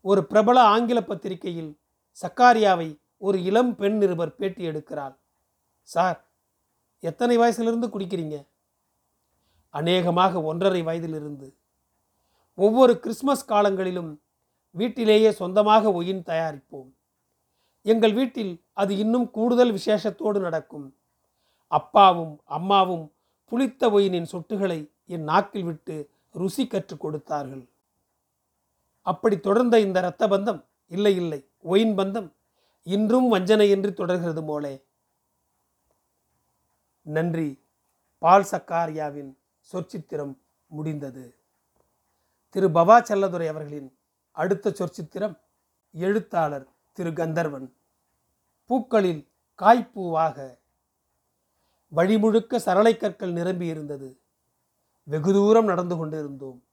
ஒரு 0.06 0.22
பிரபல 0.32 0.58
ஆங்கில 0.74 1.00
பத்திரிகையில் 1.04 1.72
சக்காரியாவை 2.18 2.90
ஒரு 3.18 3.38
இளம் 3.44 3.72
பெண் 3.76 3.98
நிருபர் 3.98 4.38
பேட்டி 4.40 4.64
எடுக்கிறாள். 4.70 5.16
சார் 5.88 6.20
எத்தனை 7.04 7.36
வயசுலேருந்து 7.38 7.88
குடிக்கிறீங்க? 7.94 8.38
அநேகமாக 9.74 10.42
ஒன்றரை 10.50 10.82
வயதிலிருந்து. 10.84 11.48
ஒவ்வொரு 12.58 12.94
கிறிஸ்மஸ் 13.00 13.50
காலங்களிலும் 13.52 14.12
வீட்டிலேயே 14.76 15.30
சொந்தமாக 15.32 15.92
ஒயின் 16.00 16.24
தயாரிப்போம். 16.24 16.90
எங்கள் 17.92 18.14
வீட்டில் 18.20 18.54
அது 18.82 18.92
இன்னும் 19.04 19.28
கூடுதல் 19.36 19.74
விசேஷத்தோடு 19.78 20.40
நடக்கும். 20.48 20.88
அப்பாவும் 21.72 22.34
அம்மாவும் 22.58 23.06
புளித்த 23.52 23.82
ஒயினின் 23.96 24.32
சொட்டுகளை 24.32 24.80
என் 25.14 25.28
நாக்கில் 25.32 25.68
விட்டு 25.70 25.96
ருசி 26.40 26.64
கற்றுக் 26.68 27.04
கொடுத்தார்கள். 27.04 27.64
அப்படி 29.06 29.36
தொடர்ந்த 29.40 29.76
இந்த 29.86 29.98
இரத்த 30.04 30.24
பந்தம் 30.28 30.62
இல்லை 30.92 31.14
இல்லை 31.22 31.40
ஒயின் 31.72 31.96
பந்தம் 32.00 32.30
இன்றும் 32.88 33.28
வஞ்சனை 33.34 33.68
என்று 33.76 33.92
தொடர்கிறது 33.94 34.42
போலே 34.50 34.74
நன்றி. 37.06 37.50
பால் 38.22 38.50
சக்காரியாவின் 38.52 39.32
சொற்சித்திரம் 39.70 40.34
முடிந்தது. 40.72 41.26
திரு 42.56 42.68
பவா 42.78 42.98
செல்லதுரை 43.10 43.48
அவர்களின் 43.54 43.90
அடுத்த 44.36 44.74
சொற்சித்திரம் 44.80 45.36
எழுத்தாளர் 45.94 46.68
திரு 46.98 47.12
கந்தர்வன். 47.14 47.68
பூக்களில் 48.70 49.28
காய்ப்பூவாக 49.62 50.58
வழிமுழுக்க 51.88 52.60
சரளை 52.60 52.98
கற்கள் 52.98 53.34
நிரம்பியிருந்தது. 53.34 54.18
வெகு 55.04 55.34
தூரம் 55.34 55.66
நடந்து 55.66 55.96
கொண்டிருந்தோம். 55.98 56.64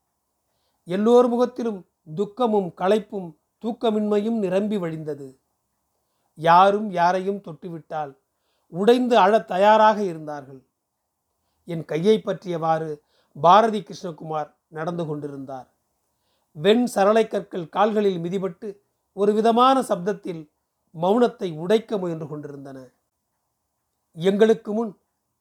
எல்லோர் 0.84 1.28
முகத்திலும் 1.28 1.86
துக்கமும் 2.14 2.72
களைப்பும் 2.76 3.36
தூக்கமின்மையும் 3.62 4.38
நிரம்பி 4.38 4.76
வழிந்தது. 4.76 5.36
யாரும் 6.34 6.90
யாரையும் 6.90 7.42
தொட்டுவிட்டால் 7.42 8.16
உடைந்து 8.66 9.18
அழத் 9.18 9.46
தயாராக 9.46 10.02
இருந்தார்கள். 10.02 10.62
என் 11.64 11.84
கையை 11.84 12.22
பற்றியவாறு 12.24 13.00
பாரதி 13.40 13.80
கிருஷ்ணகுமார் 13.80 14.54
நடந்து 14.68 15.06
கொண்டிருந்தார். 15.06 15.74
வெண் 16.52 16.86
சரளை 16.86 17.26
கற்கள் 17.26 17.68
கால்களில் 17.68 18.18
மிதிபட்டு 18.18 18.76
ஒரு 19.12 19.32
விதமான 19.32 19.80
சப்தத்தில் 19.80 20.54
மௌனத்தை 21.02 21.48
உடைக்க 21.58 21.98
முயன்று 21.98 22.26
கொண்டிருந்தன. 22.28 22.78
எங்களுக்கு 24.16 24.70
முன் 24.72 24.92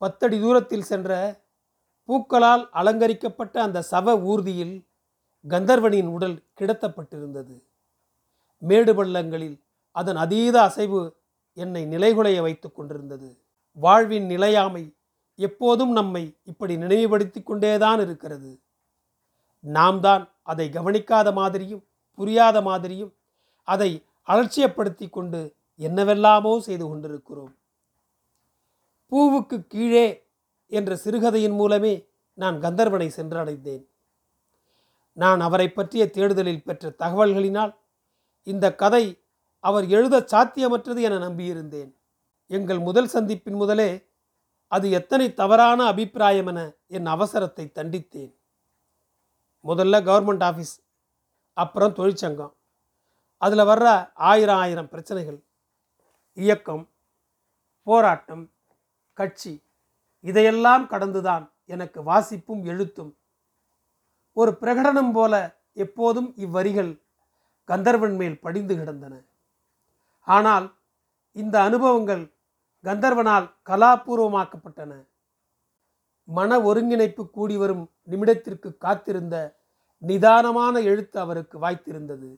பத்தடி 0.02 0.38
தூரத்தில் 0.40 0.88
சென்ற 0.92 1.12
பூக்களால் 2.10 2.64
அலங்கரிக்கப்பட்ட 2.70 3.56
அந்த 3.62 3.80
சவ 3.92 4.16
ஊர்தியில் 4.32 4.76
கந்தர்வனின் 5.46 6.08
உடல் 6.08 6.38
கிடத்தப்பட்டிருந்தது. 6.60 7.56
மேடு 8.62 8.94
பள்ளங்களில் 8.94 9.58
அதன் 9.96 10.16
அதீத 10.16 10.56
அசைவு 10.62 11.00
என்னை 11.58 11.84
நிலைகுலைய 11.86 12.42
வைத்துக் 12.42 12.76
கொண்டிருந்தது. 12.76 13.30
வாழ்வின் 13.78 14.26
நிலையாமை 14.26 14.84
எப்போதும் 15.40 15.92
நம்மை 15.92 16.24
இப்படி 16.44 16.74
நினைவுபடுத்தி 16.78 17.40
கொண்டேதான் 17.42 18.02
இருக்கிறது. 18.02 18.52
நாம் 19.60 20.00
தான் 20.00 20.24
அதை 20.44 20.70
கவனிக்காத 20.70 21.30
மாதிரியும் 21.32 21.84
புரியாத 22.18 22.58
மாதிரியும் 22.62 23.14
அதை 23.68 23.92
அலட்சியப்படுத்தி 24.27 25.10
கொண்டு 25.10 25.55
என்னவெல்லாமோ 25.75 26.60
செய்து 26.60 26.88
கொண்டிருக்கிறோம். 26.88 27.58
பூவுக்கு 29.12 29.67
கீழே 29.67 30.27
என்ற 30.67 30.96
சிறுகதையின் 30.96 31.55
மூலமே 31.55 32.08
நான் 32.34 32.62
கந்தர்வனை 32.62 33.12
சென்றடைந்தேன். 33.15 33.86
நான் 35.13 35.39
அவரை 35.39 35.67
பற்றிய 35.72 36.10
தேடுதலில் 36.10 36.63
பெற்ற 36.63 36.89
தகவல்களினால் 37.00 37.75
இந்த 38.44 38.75
கதை 38.75 39.24
அவர் 39.60 39.89
எழுத 39.89 40.25
சாத்தியமற்றது 40.32 41.01
என 41.01 41.29
நம்பியிருந்தேன். 41.29 41.91
எங்கள் 42.48 42.79
முதல் 42.79 43.10
சந்திப்பின் 43.13 43.55
முதலே 43.55 44.13
அது 44.67 44.91
எத்தனை 44.91 45.34
தவறான 45.34 45.86
அபிப்பிராயம் 45.86 46.48
என 46.48 46.77
என் 46.88 47.05
அவசரத்தை 47.05 47.65
தண்டித்தேன். 47.72 48.34
முதல்ல 49.63 50.01
கவர்மெண்ட் 50.10 50.44
ஆஃபீஸ் 50.50 50.75
அப்புறம் 51.53 51.94
தொழிற்சங்கம். 51.94 52.55
அதில் 53.38 53.60
வர்ற 53.60 54.12
ஆயிரம் 54.13 54.56
ஆயிரம் 54.56 54.89
பிரச்சனைகள். 54.89 55.44
இயக்கம் 56.34 56.89
போராட்டம் 57.84 58.51
கட்சி 59.13 59.63
இதையெல்லாம் 60.20 60.88
கடந்துதான் 60.88 61.54
எனக்கு 61.65 62.04
வாசிப்பும் 62.04 62.63
எழுத்தும். 62.63 63.18
ஒரு 64.34 64.58
பிரகடனம் 64.62 65.12
போல 65.12 65.63
எப்போதும் 65.74 66.34
இவ்வரிகள் 66.38 67.01
கந்தர்வன் 67.63 68.15
மேல் 68.15 68.39
படிந்து 68.39 68.75
கிடந்தன. 68.75 69.22
ஆனால் 70.20 70.75
இந்த 71.32 71.62
அனுபவங்கள் 71.62 72.34
கந்தர்வனால் 72.84 73.51
கலாபூர்வமாக்கப்பட்டன. 73.65 75.08
மன 76.24 76.62
ஒருங்கிணைப்பு 76.62 77.30
கூடி 77.30 77.58
வரும் 77.58 77.92
நிமிடத்திற்கு 78.10 78.77
காத்திருந்த 78.77 79.60
நிதானமான 79.98 80.80
எழுத்து 80.82 81.20
அவருக்கு 81.20 81.60
வாய்த்திருந்தது. 81.60 82.30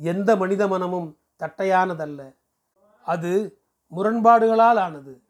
எந்த 0.00 0.36
மனித 0.36 0.68
மனமும் 0.68 1.16
தட்டையானதல்ல. 1.38 2.20
அது 3.06 3.60
முரண்பாடுகளால் 3.92 4.78
ஆனது. 4.78 5.22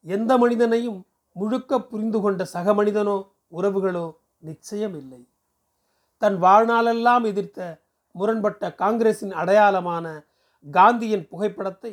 எந்த 0.00 0.38
மனிதனையும் 0.38 1.06
முழுக்க 1.32 1.80
புரிந்து 1.80 2.20
கொண்ட 2.20 2.44
சக 2.44 2.74
மனிதனோ 2.74 3.16
உறவுகளோ 3.52 4.06
நிச்சயம் 4.38 4.94
இல்லை 4.96 5.28
தன் 6.22 6.42
வாழ்நாளெல்லாம் 6.42 7.24
எதிர்த்த 7.24 7.60
முரண்பட்ட 8.14 8.74
காங்கிரசின் 8.74 9.32
அடையாளமான 9.32 10.06
காந்தியின் 10.70 11.28
புகைப்படத்தை 11.28 11.92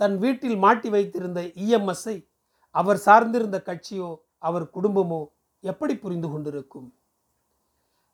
தன் 0.00 0.18
வீட்டில் 0.18 0.56
மாட்டி 0.56 0.88
வைத்திருந்த 0.88 1.40
இஎம்எஸ்ஐ 1.40 2.26
அவர் 2.70 2.96
சார்ந்திருந்த 2.96 3.58
கட்சியோ 3.64 4.10
அவர் 4.38 4.66
குடும்பமோ 4.74 5.20
எப்படி 5.60 5.96
புரிந்து 5.96 6.28
கொண்டிருக்கும்? 6.30 6.94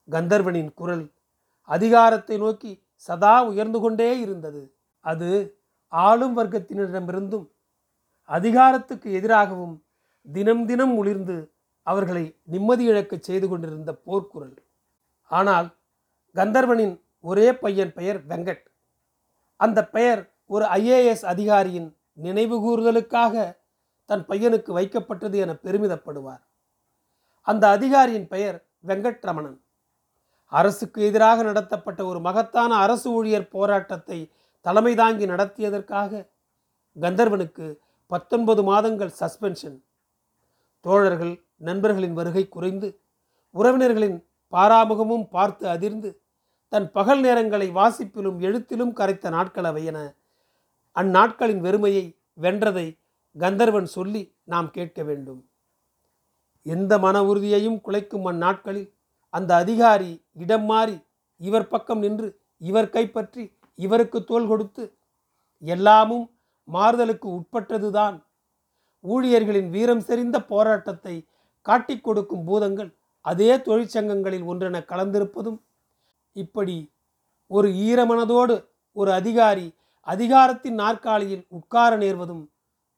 கந்தர்வனின் 0.08 0.74
குரல் 0.74 1.04
அதிகாரத்தை 1.68 2.38
நோக்கி 2.38 2.82
சதா 3.06 3.34
உயர்ந்து 3.44 3.78
கொண்டே 3.80 4.10
இருந்தது. 4.20 4.62
அது 5.00 5.28
ஆளும் 5.92 6.36
வர்க்கத்தினரிடமிருந்தும் 6.38 7.46
அதிகாரத்துக்கு 8.24 9.08
எதிராகவும் 9.12 9.74
தினம் 10.32 10.66
தினம் 10.66 10.94
ஒளிர்ந்து 10.96 11.36
அவர்களை 11.86 12.24
நிம்மதி 12.42 12.86
செய்து 13.20 13.46
கொண்டிருந்த 13.48 13.92
போர்க்குரல். 14.06 14.56
ஆனால் 15.30 15.68
கந்தர்வனின் 16.34 16.94
ஒரே 17.20 17.48
பையன் 17.54 17.92
பெயர் 17.92 18.20
வெங்கட். 18.26 18.64
அந்த 19.56 19.80
பெயர் 19.96 20.22
ஒரு 20.46 20.64
ஐஏஎஸ் 20.64 21.24
அதிகாரியின் 21.32 21.88
நினைவுகூறுதலுக்காக 22.22 23.34
தன் 24.04 24.24
பையனுக்கு 24.28 24.70
வைக்கப்பட்டது 24.78 25.36
என 25.44 25.52
பெருமிதப்படுவார். 25.64 26.42
அந்த 27.40 27.64
அதிகாரியின் 27.68 28.28
பெயர் 28.28 28.58
வெங்கட் 28.86 29.20
ரமணன் 29.20 29.58
அரசுக்கு 30.52 30.98
எதிராக 31.08 31.42
நடத்தப்பட்ட 31.42 32.00
ஒரு 32.04 32.20
மகத்தான 32.20 32.72
அரசு 32.76 33.08
ஊழியர் 33.10 33.52
போராட்டத்தை 33.54 34.18
தலைமை 34.66 34.94
தாங்கி 34.94 35.26
நடத்தியதற்காக 35.26 36.22
கந்தர்வனுக்கு 36.96 37.66
பத்தொன்பது 38.10 38.62
மாதங்கள் 38.62 39.12
சஸ்பென்ஷன். 39.20 39.78
தோழர்கள் 40.84 41.34
நண்பர்களின் 41.56 42.12
வருகை 42.12 42.44
குறைந்து 42.48 42.88
உறவினர்களின் 43.54 44.18
பாராமுகமும் 44.52 45.26
பார்த்து 45.30 45.64
அதிர்ந்து 45.68 46.10
தன் 46.72 46.88
பகல் 46.90 47.22
நேரங்களை 47.22 47.68
வாசிப்பிலும் 47.78 48.38
எழுத்திலும் 48.38 48.92
கரைத்த 48.92 49.30
நாட்கள் 49.30 49.64
அவை 49.64 49.82
என 49.84 49.98
அந்நாட்களின் 50.96 51.62
வெறுமையை 51.66 52.04
வென்றதை 52.40 52.86
கந்தர்வன் 53.36 53.88
சொல்லி 53.96 54.22
நாம் 54.44 54.70
கேட்க 54.70 55.00
வேண்டும். 55.02 55.40
எந்த 56.66 56.92
மன 56.98 57.16
உறுதியையும் 57.24 57.78
குலைக்கும் 57.86 58.26
அந்நாட்களில் 58.30 58.88
அந்த 59.32 59.50
அதிகாரி 59.54 60.10
இடம் 60.32 60.64
மாறி 60.64 60.96
இவர் 61.40 61.68
பக்கம் 61.68 61.98
நின்று 61.98 62.28
இவர் 62.60 62.90
கைப்பற்றி 62.90 63.44
இவருக்கு 63.74 64.24
தோள் 64.24 64.46
கொடுத்து 64.46 64.84
எல்லாமும் 65.62 66.26
மாறுதலுக்கு 66.68 67.28
உட்பட்டதுதான். 67.38 68.16
ஊழியர்களின் 69.04 69.70
வீரம் 69.70 70.04
செறிந்த 70.08 70.36
போராட்டத்தை 70.46 71.14
காட்டிக் 71.66 72.04
கொடுக்கும் 72.04 72.44
பூதங்கள் 72.44 72.90
அதே 73.24 73.50
தொழிற்சங்கங்களில் 73.56 74.46
ஒன்றென 74.50 74.76
கலந்திருப்பதும். 74.92 75.58
இப்படி 76.32 76.76
ஒரு 77.46 77.68
ஈரமனதோடு 77.68 78.56
ஒரு 78.92 79.10
அதிகாரி 79.12 79.66
அதிகாரத்தின் 80.06 80.74
நாற்காலியில் 80.74 81.44
உட்கார 81.48 81.92
நேர்வதும் 81.96 82.44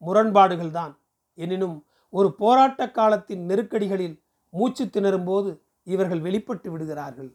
முரண்பாடுகள்தான். 0.03 0.93
எனினும் 1.39 1.77
ஒரு 2.13 2.29
போராட்ட 2.35 2.91
காலத்தின் 2.91 3.43
நெருக்கடிகளில் 3.49 4.17
மூச்சு 4.53 4.85
திணறும்போது 4.85 5.51
இவர்கள் 5.87 6.21
வெளிப்பட்டு 6.21 6.69
விடுகிறார்கள். 6.71 7.31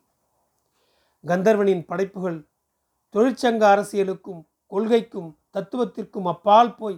கந்தர்வனின் 1.23 1.85
படைப்புகள் 1.85 2.39
தொழிற்சங்க 3.15 3.63
அரசியலுக்கும் 3.73 4.41
கொள்கைக்கும் 4.71 5.29
தத்துவத்திற்கும் 5.57 6.25
அப்பால் 6.25 6.75
போய் 6.75 6.97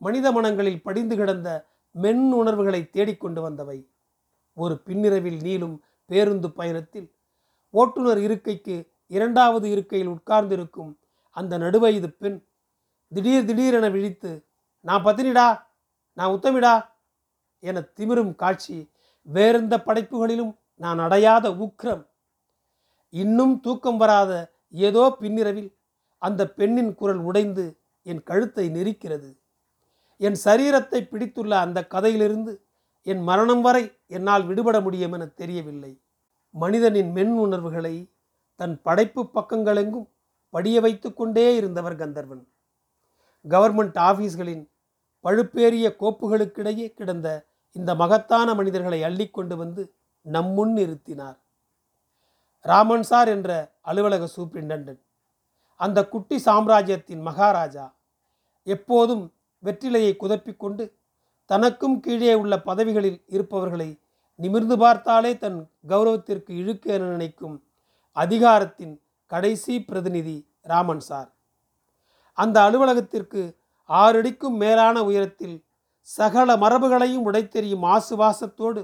மனித 0.00 0.32
மனங்களில் 0.32 0.82
படிந்து 0.82 1.16
கிடந்த 1.16 1.48
மென் 1.94 2.32
உணர்வுகளை 2.32 2.90
தேடிக்கொண்டு 2.90 3.40
வந்தவை. 3.42 3.78
ஒரு 4.56 4.74
பின்னிரவில் 4.86 5.40
நீளும் 5.42 5.76
பேருந்து 6.10 6.48
பயணத்தில் 6.50 7.08
ஓட்டுநர் 7.74 8.18
இருக்கைக்கு 8.18 8.76
இரண்டாவது 9.06 9.66
இருக்கையில் 9.70 10.08
உட்கார்ந்திருக்கும் 10.08 10.92
அந்த 11.36 11.58
நடுவயது 11.58 12.08
பெண் 12.08 12.38
திடீர் 13.12 13.44
திடீரென 13.44 13.86
விழித்து 13.88 14.30
நான் 14.84 15.04
பத்தினிடா 15.04 15.48
நான் 16.16 16.34
உத்தமிடா 16.36 16.74
என 17.62 17.80
திமிரும் 17.96 18.34
காட்சி 18.34 18.76
வேறெந்த 19.26 19.74
படைப்புகளிலும் 19.78 20.52
நான் 20.80 20.98
அடையாத 20.98 21.46
உக்ரம். 21.64 22.04
இன்னும் 23.08 23.60
தூக்கம் 23.60 23.96
வராத 23.96 24.32
ஏதோ 24.86 25.04
பின்னிரவில் 25.20 25.70
அந்த 26.22 26.42
பெண்ணின் 26.58 26.92
குரல் 26.94 27.22
உடைந்து 27.28 27.64
என் 28.02 28.22
கழுத்தை 28.22 28.64
நெரிக்கிறது. 28.68 29.30
என் 30.16 30.38
சரீரத்தை 30.44 31.00
பிடித்துள்ள 31.02 31.52
அந்த 31.64 31.86
கதையிலிருந்து 31.86 32.52
என் 33.06 33.22
மரணம் 33.22 33.60
வரை 33.60 33.82
என்னால் 34.06 34.44
விடுபட 34.46 34.76
முடியும் 34.80 35.12
என 35.12 35.26
தெரியவில்லை. 35.26 35.92
மனிதனின் 36.54 37.10
மென் 37.12 37.34
உணர்வுகளை 37.38 37.94
தன் 38.60 38.76
படைப்பு 38.82 39.22
பக்கங்களெங்கும் 39.34 40.08
படிய 40.54 40.76
வைத்து 40.80 41.08
கொண்டே 41.14 41.46
இருந்தவர் 41.56 41.96
கந்தர்வன். 41.96 42.42
கவர்மெண்ட் 43.44 43.98
ஆஃபீஸ்களின் 44.08 44.64
பழுப்பேறிய 45.24 45.86
கோப்புகளுக்கிடையே 46.00 46.86
கிடந்த 46.88 47.28
இந்த 47.76 47.90
மகத்தான 47.94 48.54
மனிதர்களை 48.54 49.00
அள்ளிக்கொண்டு 49.02 49.54
வந்து 49.56 49.82
நம்முன் 50.34 50.72
நிறுத்தினார். 50.76 51.38
ராமன் 52.64 53.02
சார் 53.02 53.28
என்ற 53.28 53.50
அலுவலக 53.80 54.28
சூப்பரிண்டன்டன்ட் 54.36 55.02
அந்த 55.80 55.98
குட்டி 56.08 56.36
சாம்ராஜ்யத்தின் 56.38 57.22
மகாராஜா 57.22 57.86
எப்போதும் 58.66 59.24
வெற்றிலையை 59.62 60.12
குதப்பிக்கொண்டு 60.20 60.84
தனக்கும் 61.50 61.96
கீழே 62.00 62.34
உள்ள 62.34 62.54
பதவிகளில் 62.60 63.20
இருப்பவர்களை 63.26 63.88
நிமிர்ந்து 64.38 64.76
பார்த்தாலே 64.78 65.38
தன் 65.38 65.58
கௌரவத்திற்கு 65.88 66.50
இழுக்கு 66.50 66.90
என 66.92 67.04
நினைக்கும் 67.04 67.56
அதிகாரத்தின் 68.16 68.94
கடைசி 69.26 69.74
பிரதிநிதி 69.82 70.36
ராமன் 70.62 71.00
சார். 71.00 71.30
அந்த 72.38 72.56
அலுவலகத்திற்கு 72.62 73.42
ஆறடிக்கும் 73.88 74.56
மேலான 74.56 74.96
உயரத்தில் 75.04 75.56
சகல 76.08 76.56
மரபுகளையும் 76.56 77.26
உடைத்தெறியும் 77.28 77.86
ஆசுவாசத்தோடு 77.94 78.82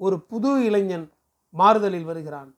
ஒரு 0.00 0.16
புது 0.20 0.50
இளைஞன் 0.64 1.06
மாறுதலில் 1.54 2.04
வருகிறான். 2.04 2.50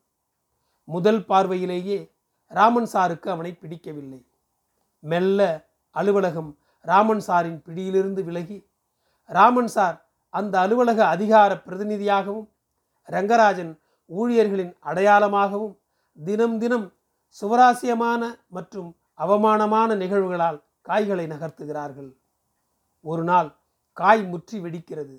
முதல் 0.84 1.24
பார்வையிலேயே 1.24 1.98
ராமன் 2.46 2.88
சாருக்கு 2.92 3.28
அவனை 3.28 3.52
பிடிக்கவில்லை. 3.54 4.20
மெல்ல 5.00 5.40
அலுவலகம் 5.90 6.50
ராமன் 6.80 7.22
சாரின் 7.26 7.60
பிடியிலிருந்து 7.62 8.24
விலகி 8.24 8.58
ராமன் 9.24 9.66
சார் 9.66 9.96
அந்த 10.28 10.54
அலுவலக 10.60 11.00
அதிகார 11.06 11.50
பிரதிநிதியாகவும் 11.66 12.48
ரங்கராஜன் 13.08 13.72
ஊழியர்களின் 14.10 14.72
அடையாளமாகவும் 14.84 15.74
தினம் 16.18 16.56
தினம் 16.58 16.86
சுவராசியமான 17.40 18.22
மற்றும் 18.48 18.90
அவமானமான 19.14 19.94
நிகழ்வுகளால் 19.94 20.58
காய்களை 20.82 21.26
நகர்த்துகிறார்கள். 21.26 22.10
ஒரு 23.04 23.24
நாள் 23.24 23.48
காய் 23.96 24.22
முற்றி 24.26 24.56
வெடிக்கிறது. 24.60 25.16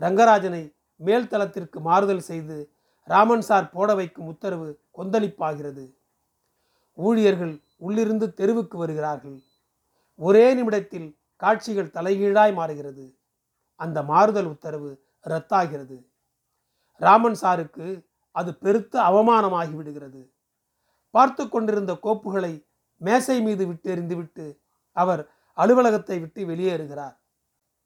ரங்கராஜனை 0.00 0.62
மேல்தளத்திற்கு 1.04 1.80
மாறுதல் 1.80 2.18
செய்து 2.18 2.72
ராமன் 3.02 3.40
சார் 3.40 3.70
போட 3.70 3.94
வைக்கும் 3.94 4.26
உத்தரவு 4.26 4.80
கொந்தளிப்பாகிறது. 4.98 5.96
ஊழியர்கள் 6.94 7.62
உள்ளிருந்து 7.76 8.34
தெருவுக்கு 8.34 8.78
வருகிறார்கள். 8.78 9.42
ஒரே 10.14 10.54
நிமிடத்தில் 10.54 11.18
காட்சிகள் 11.36 11.94
தலைகீழாய் 11.94 12.54
மாறுகிறது. 12.54 13.18
அந்த 13.74 14.02
மாறுதல் 14.02 14.46
உத்தரவு 14.46 15.02
ரத்தாகிறது. 15.24 16.06
ராமன் 16.96 17.36
சாருக்கு 17.40 18.06
அது 18.30 18.54
பெருத்த 18.54 19.00
அவமானமாகி 19.00 19.74
விடுகிறது. 19.74 20.32
பார்த்து 21.10 21.48
கொண்டிருந்த 21.48 21.92
கோப்புகளை 22.02 22.66
மேசை 22.96 23.42
மீது 23.42 23.66
விட்டு 23.66 23.94
எறிந்துவிட்டு 23.94 24.58
அவர் 24.92 25.28
அலுவலகத்தை 25.52 26.18
விட்டு 26.18 26.46
வெளியேறுகிறார். 26.46 27.16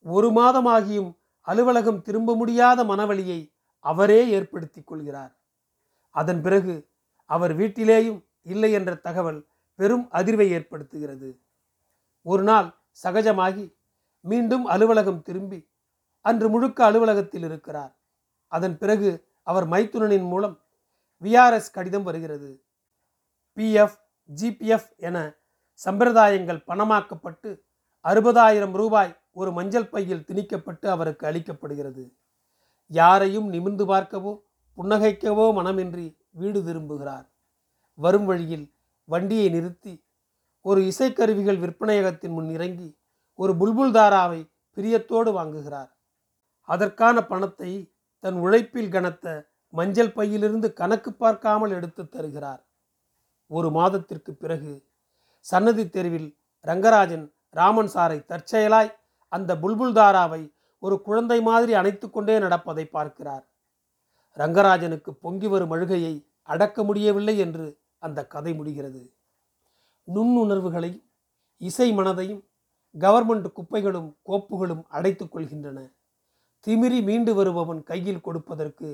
ஒரு 0.05 0.29
மாதமாகியும் 0.31 1.20
அலுவலகம் 1.41 2.03
திரும்ப 2.03 2.37
முடியாத 2.37 2.85
மனவழியை 2.85 3.53
அவரே 3.79 4.29
ஏற்படுத்திக் 4.29 4.87
கொள்கிறார். 4.87 5.39
அதன் 6.11 6.43
பிறகு 6.43 6.89
அவர் 7.25 7.59
வீட்டிலேயும் 7.59 8.25
இல்லை 8.43 8.73
என்ற 8.73 8.95
தகவல் 8.95 9.47
பெரும் 9.75 10.09
அதிர்வை 10.13 10.47
ஏற்படுத்துகிறது. 10.59 11.39
ஒரு 12.23 12.43
நாள் 12.43 12.75
சகஜமாகி 13.03 13.75
மீண்டும் 14.21 14.65
அலுவலகம் 14.65 15.23
திரும்பி 15.23 15.69
அன்று 16.21 16.49
முழுக்க 16.49 16.85
அலுவலகத்தில் 16.85 17.43
இருக்கிறார். 17.43 17.99
அதன் 18.47 18.79
பிறகு 18.79 19.29
அவர் 19.43 19.69
மைத்துனனின் 19.69 20.29
மூலம் 20.29 20.61
விஆர்எஸ் 21.23 21.73
கடிதம் 21.73 22.03
வருகிறது. 22.03 22.63
பிஎஃப் 23.57 23.99
ஜிபிஎஃப் 24.41 24.97
என 24.97 25.35
சம்பிரதாயங்கள் 25.85 26.63
பணமாக்கப்பட்டு 26.67 27.61
அறுபதாயிரம் 28.05 28.73
ரூபாய் 28.73 29.20
ஒரு 29.37 29.51
மஞ்சள் 29.53 29.91
பையில் 29.91 30.27
திணிக்கப்பட்டு 30.29 30.87
அவருக்கு 30.87 31.25
அளிக்கப்படுகிறது. 31.27 32.05
யாரையும் 32.91 33.49
நிமிர்ந்து 33.49 33.85
பார்க்கவோ 33.85 34.33
புன்னகைக்கவோ 34.79 35.47
மனமின்றி 35.59 36.07
வீடு 36.31 36.61
திரும்புகிறார். 36.65 37.27
வரும் 37.99 38.25
வழியில் 38.25 38.67
வண்டியை 39.09 39.49
நிறுத்தி 39.49 39.95
ஒரு 40.65 40.81
இசைக்கருவிகள் 40.81 41.59
விற்பனையகத்தின் 41.59 42.35
முன் 42.37 42.51
இறங்கி 42.51 42.89
ஒரு 43.39 43.53
புல்புல் 43.57 43.95
தாராவை 43.97 44.41
பிரியத்தோடு 44.77 45.31
வாங்குகிறார். 45.33 45.91
அதற்கான 46.69 47.17
பணத்தை 47.27 47.71
தன் 48.25 48.39
உழைப்பில் 48.45 48.91
கனத்த 48.91 49.27
மஞ்சள் 49.75 50.13
பையிலிருந்து 50.13 50.69
கணக்கு 50.73 51.11
பார்க்காமல் 51.13 51.71
எடுத்து 51.71 52.03
தருகிறார். 52.09 52.63
ஒரு 53.51 53.69
மாதத்திற்கு 53.71 54.33
பிறகு 54.35 54.73
சன்னதி 55.47 55.85
தெருவில் 55.89 56.31
ரங்கராஜன் 56.65 57.27
ராமன் 57.59 57.91
சாரை 57.95 58.19
தற்செயலாய் 58.27 58.91
அந்த 59.33 59.57
புல்புல் 59.57 59.97
தாராவை 59.99 60.53
ஒரு 60.79 61.03
குழந்தை 61.03 61.43
மாதிரி 61.43 61.75
அணைத்து 61.75 62.11
கொண்டே 62.11 62.39
நடப்பதை 62.39 62.85
பார்க்கிறார். 62.87 63.45
ரங்கராஜனுக்கு 64.37 65.11
பொங்கி 65.11 65.47
வரும் 65.47 65.71
அழுகையை 65.71 66.15
அடக்க 66.43 66.85
முடியவில்லை 66.85 67.39
என்று 67.39 67.79
அந்த 67.99 68.27
கதை 68.27 68.55
முடிகிறது. 68.55 69.03
நுண்ணுணர்வுகளையும் 70.15 71.05
இசை 71.57 71.89
மனதையும் 71.93 72.43
கவர்மெண்ட் 72.99 73.49
குப்பைகளும் 73.53 74.17
கோப்புகளும் 74.29 74.83
அடைத்துக் 74.89 75.37
கொள்கின்றன. 75.37 75.79
திமிரி 76.67 77.03
மீண்டு 77.03 77.35
வருபவன் 77.35 77.83
கையில் 77.83 78.21
கொடுப்பதற்கு 78.21 78.89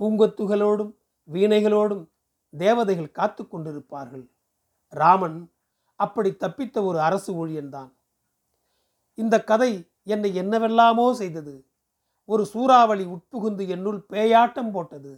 பூங்கொத்துகளோடும் 0.00 0.92
வீணைகளோடும் 1.32 2.04
தேவதைகள் 2.56 3.16
காத்து 3.18 3.42
கொண்டிருப்பார்கள். 3.44 4.26
ராமன் 4.88 5.52
அப்படி 5.96 6.30
தப்பித்த 6.30 6.84
ஒரு 6.84 6.98
அரசு 7.00 7.30
ஊழியன்தான். 7.32 7.95
இந்த 9.18 9.36
கதை 9.50 9.72
என்னை 10.14 10.30
என்னவெல்லாமோ 10.34 11.06
செய்தது. 11.14 11.54
ஒரு 12.28 12.42
சூறாவளி 12.46 13.04
உட்புகுந்து 13.14 13.64
என்னுள் 13.74 14.00
பேயாட்டம் 14.12 14.70
போட்டது. 14.70 15.12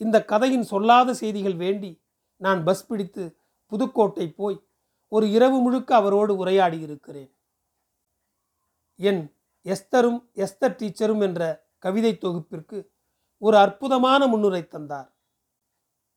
இந்த 0.00 0.16
கதையின் 0.24 0.66
சொல்லாத 0.72 1.14
செய்திகள் 1.14 1.56
வேண்டி 1.64 1.90
நான் 2.40 2.60
பஸ் 2.64 2.86
பிடித்து 2.86 3.24
புதுக்கோட்டை 3.72 4.26
போய் 4.30 4.58
ஒரு 5.12 5.26
இரவு 5.30 5.58
முழுக்க 5.60 5.90
அவரோடு 5.96 6.32
உரையாடி 6.36 6.78
இருக்கிறேன் 6.80 7.30
என் 8.98 9.22
எஸ்தரும் 9.66 10.20
எஸ்தர் 10.44 10.78
டீச்சரும் 10.80 11.22
என்ற 11.26 11.42
கவிதை 11.78 12.12
தொகுப்பிற்கு 12.24 12.78
ஒரு 13.42 13.56
அற்புதமான 13.56 14.20
முன்னுரை 14.26 14.62
தந்தார். 14.66 15.08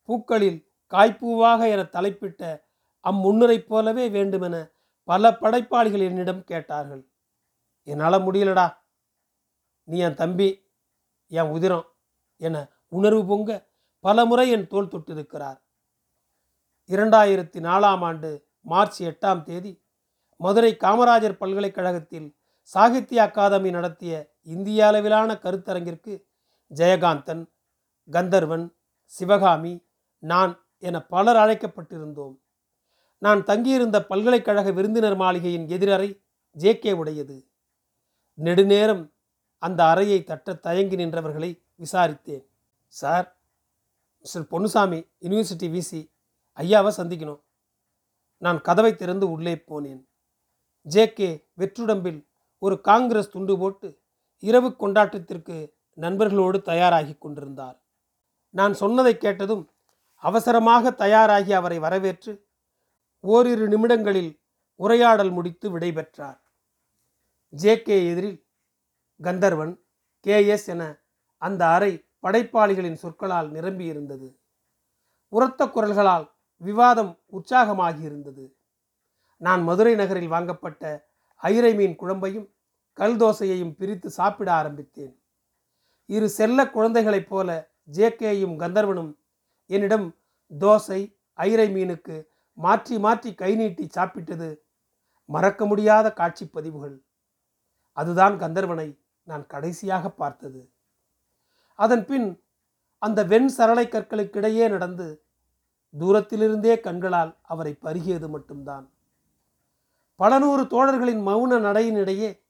பூக்களில் 0.10 0.60
காய்ப்பூவாக 0.94 1.68
என 1.70 1.82
தலைப்பிட்ட 1.96 2.42
அம்முன்னுரை 3.06 3.58
போலவே 3.66 4.06
வேண்டுமென 4.10 4.56
பல 5.12 5.32
படைப்பாளிகள் 5.42 6.08
என்னிடம் 6.10 6.44
கேட்டார்கள். 6.44 7.02
என்னால் 7.84 8.26
முடியலடா. 8.26 8.68
நீ 9.84 9.98
என் 9.98 10.16
தம்பி 10.16 10.50
என் 11.28 11.52
உதிரம் 11.56 11.88
என 12.38 12.56
உணர்வு 12.88 13.26
பொங்க 13.26 13.50
பல 14.00 14.26
முறை 14.26 14.50
என் 14.50 14.68
தோல் 14.68 14.92
தொட்டிருக்கிறார். 14.94 15.60
இரண்டாயிரத்தி 16.90 17.60
நாலாம் 17.68 18.04
ஆண்டு 18.04 18.30
மார்ச் 18.60 19.00
எட்டாம் 19.04 19.44
தேதி 19.44 19.74
மதுரை 20.40 20.72
காமராஜர் 20.76 21.40
பல்கலைக்கழகத்தில் 21.42 22.28
சாகித்ய 22.62 23.20
அகாதமி 23.28 23.70
நடத்திய 23.72 24.14
இந்திய 24.42 24.88
அளவிலான 24.88 25.32
கருத்தரங்கிற்கு 25.44 26.14
ஜெயகாந்தன் 26.72 27.44
கந்தர்வன் 28.10 28.66
சிவகாமி 29.04 29.74
நான் 30.24 30.54
என 30.78 31.00
பலர் 31.14 31.40
அழைக்கப்பட்டிருந்தோம். 31.44 32.36
நான் 33.22 33.44
தங்கியிருந்த 33.44 34.06
பல்கலைக்கழக 34.06 34.72
விருந்தினர் 34.72 35.16
மாளிகையின் 35.16 35.68
எதிரறை 35.68 36.22
ஜேகே 36.58 36.92
உடையது. 36.92 37.48
நெடுநேரம் 38.34 39.14
அந்த 39.58 39.86
அறையை 39.86 40.24
தட்ட 40.24 40.54
தயங்கி 40.56 40.96
நின்றவர்களை 40.96 41.64
விசாரித்தேன். 41.76 42.46
Sir 42.88 43.38
mister 44.18 44.48
Ponnusamy 44.52 45.00
university 45.22 45.70
VC 45.70 46.12
ஐயாவை 46.56 46.92
சந்திக்கணும். 46.98 47.42
நான் 48.38 48.62
கதவை 48.62 48.96
திறந்து 48.96 49.32
உள்ளே 49.32 49.56
போனேன். 49.56 50.02
ஜேகே 50.90 51.46
வெற்றுடம்பில் 51.58 52.28
ஒரு 52.60 52.82
காங்கிரஸ் 52.82 53.30
துண்டு 53.30 53.58
போட்டு 53.58 54.00
இரவு 54.40 54.76
கொண்டாட்டத்திற்கு 54.80 55.74
நண்பர்களோடு 55.98 56.62
தயாராகி 56.62 57.16
கொண்டிருந்தார். 57.18 57.78
நான் 58.50 58.74
சொன்னதை 58.74 59.18
கேட்டதும் 59.18 59.70
அவசரமாக 60.16 60.92
தயாராகி 60.92 61.52
அவரை 61.52 61.80
வரவேற்று 61.80 62.50
ஓரிரு 63.24 63.68
நிமிடங்களில் 63.68 64.42
உரையாடல் 64.76 65.32
முடித்து 65.32 65.80
விடைபெற்றார். 65.80 66.40
ஜேகே 67.62 68.12
எதிரில் 68.12 68.48
கந்தர்வன் 69.22 69.84
கேஎஸ் 70.28 70.68
என 70.68 71.04
அந்த 71.38 71.68
அறை 71.68 72.06
படைப்பாளிகளின் 72.22 72.94
சொற்களால் 72.94 73.52
நிரம்பியிருந்தது. 73.52 74.38
உரத்த 75.28 75.66
குரல்களால் 75.66 76.32
விவாதம் 76.56 77.20
உற்சாகமாகியிருந்தது. 77.32 78.54
நான் 79.38 79.64
மதுரை 79.64 79.96
நகரில் 79.96 80.28
வாங்கப்பட்ட 80.28 81.12
ஐரை 81.36 81.76
மீன் 81.76 81.96
குழம்பையும் 82.00 82.50
கல் 82.94 83.18
தோசையையும் 83.18 83.76
பிரித்து 83.76 84.10
சாப்பிட 84.10 84.54
ஆரம்பித்தேன். 84.54 85.24
இரு 86.06 86.30
செல்ல 86.30 86.70
குழந்தைகளைப் 86.70 87.30
போல 87.30 87.72
ஜேகேயும் 87.92 88.56
கந்தர்வனும் 88.58 89.18
என்னிடம் 89.66 90.16
தோசை 90.60 91.18
ஐரை 91.34 91.74
மீனுக்கு 91.74 92.31
மாற்றி 92.54 93.00
மாற்றி 93.00 93.34
கை 93.34 93.56
நீட்டி 93.56 93.90
சாப்பிட்டது 93.96 94.62
மறக்க 95.26 95.66
முடியாத 95.66 96.14
காட்சி 96.14 96.46
பதிவுகள். 96.46 97.04
அதுதான் 97.94 98.38
கந்தர்வனை 98.40 99.00
நான் 99.24 99.48
கடைசியாக 99.48 100.10
பார்த்தது. 100.10 100.72
அதன் 101.76 102.06
பின் 102.06 102.44
அந்த 102.98 103.24
வெண் 103.24 103.48
சரளை 103.48 103.88
கற்களுக்கிடையே 103.88 104.70
நடந்து 104.70 105.24
தூரத்திலிருந்தே 106.00 106.80
கண்களால் 106.80 107.38
அவரை 107.42 107.78
பருகியது 107.82 108.28
மட்டும்தான். 108.30 108.90
பல 110.16 110.40
நூறு 110.40 110.64
தோழர்களின் 110.68 111.22
மௌன 111.28 111.60
நடையினிடையே 111.60 112.42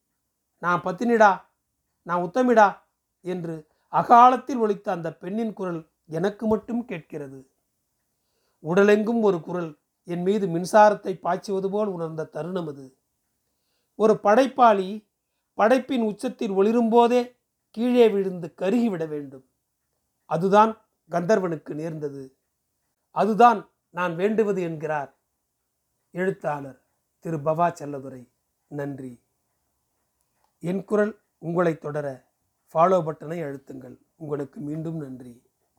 நான் 0.57 0.81
பத்தினிடா 0.81 1.41
நான் 2.03 2.23
உத்தமிடா 2.23 2.67
என்று 3.25 3.55
அகாலத்தில் 3.87 4.57
ஒழித்த 4.57 4.91
அந்த 4.91 5.13
பெண்ணின் 5.13 5.53
குரல் 5.53 5.89
எனக்கு 6.05 6.47
மட்டும் 6.47 6.85
கேட்கிறது. 6.85 7.39
உடலெங்கும் 8.63 9.21
ஒரு 9.21 9.41
குரல் 9.41 9.80
என் 10.03 10.21
மீது 10.21 10.47
மின்சாரத்தை 10.47 11.19
பாய்ச்சுவது 11.19 11.69
போல் 11.69 11.87
உணர்ந்த 11.87 12.25
தருணம் 12.25 12.67
அது. 12.67 12.97
ஒரு 13.95 14.19
படைப்பாளி 14.19 15.09
படைப்பின் 15.53 16.01
உச்சத்தில் 16.01 16.51
ஒளிரும்போதே 16.51 17.37
கீழே 17.69 18.09
விழுந்து 18.09 18.53
கருகிவிட 18.57 19.07
வேண்டும். 19.07 19.49
அதுதான் 20.25 20.81
கந்தர்வனுக்கு 21.09 21.73
நேர்ந்தது. 21.73 22.37
அதுதான் 23.09 23.71
நான் 23.89 24.15
வேண்டுவது 24.15 24.61
என்கிறார். 24.61 25.19
எழுத்தாளர் 26.11 26.81
திரு 27.19 27.37
பவா 27.37 27.73
செல்லதுரை 27.79 28.31
நன்றி. 28.67 29.23
என் 30.59 30.83
குரல் 30.83 31.21
உங்களை 31.37 31.77
தொடர 31.77 32.27
ஃபாலோ 32.73 33.01
பட்டனை 33.01 33.39
அழுத்துங்கள். 33.43 33.97
உங்களுக்கு 34.15 34.59
மீண்டும் 34.59 34.97
நன்றி. 34.97 35.50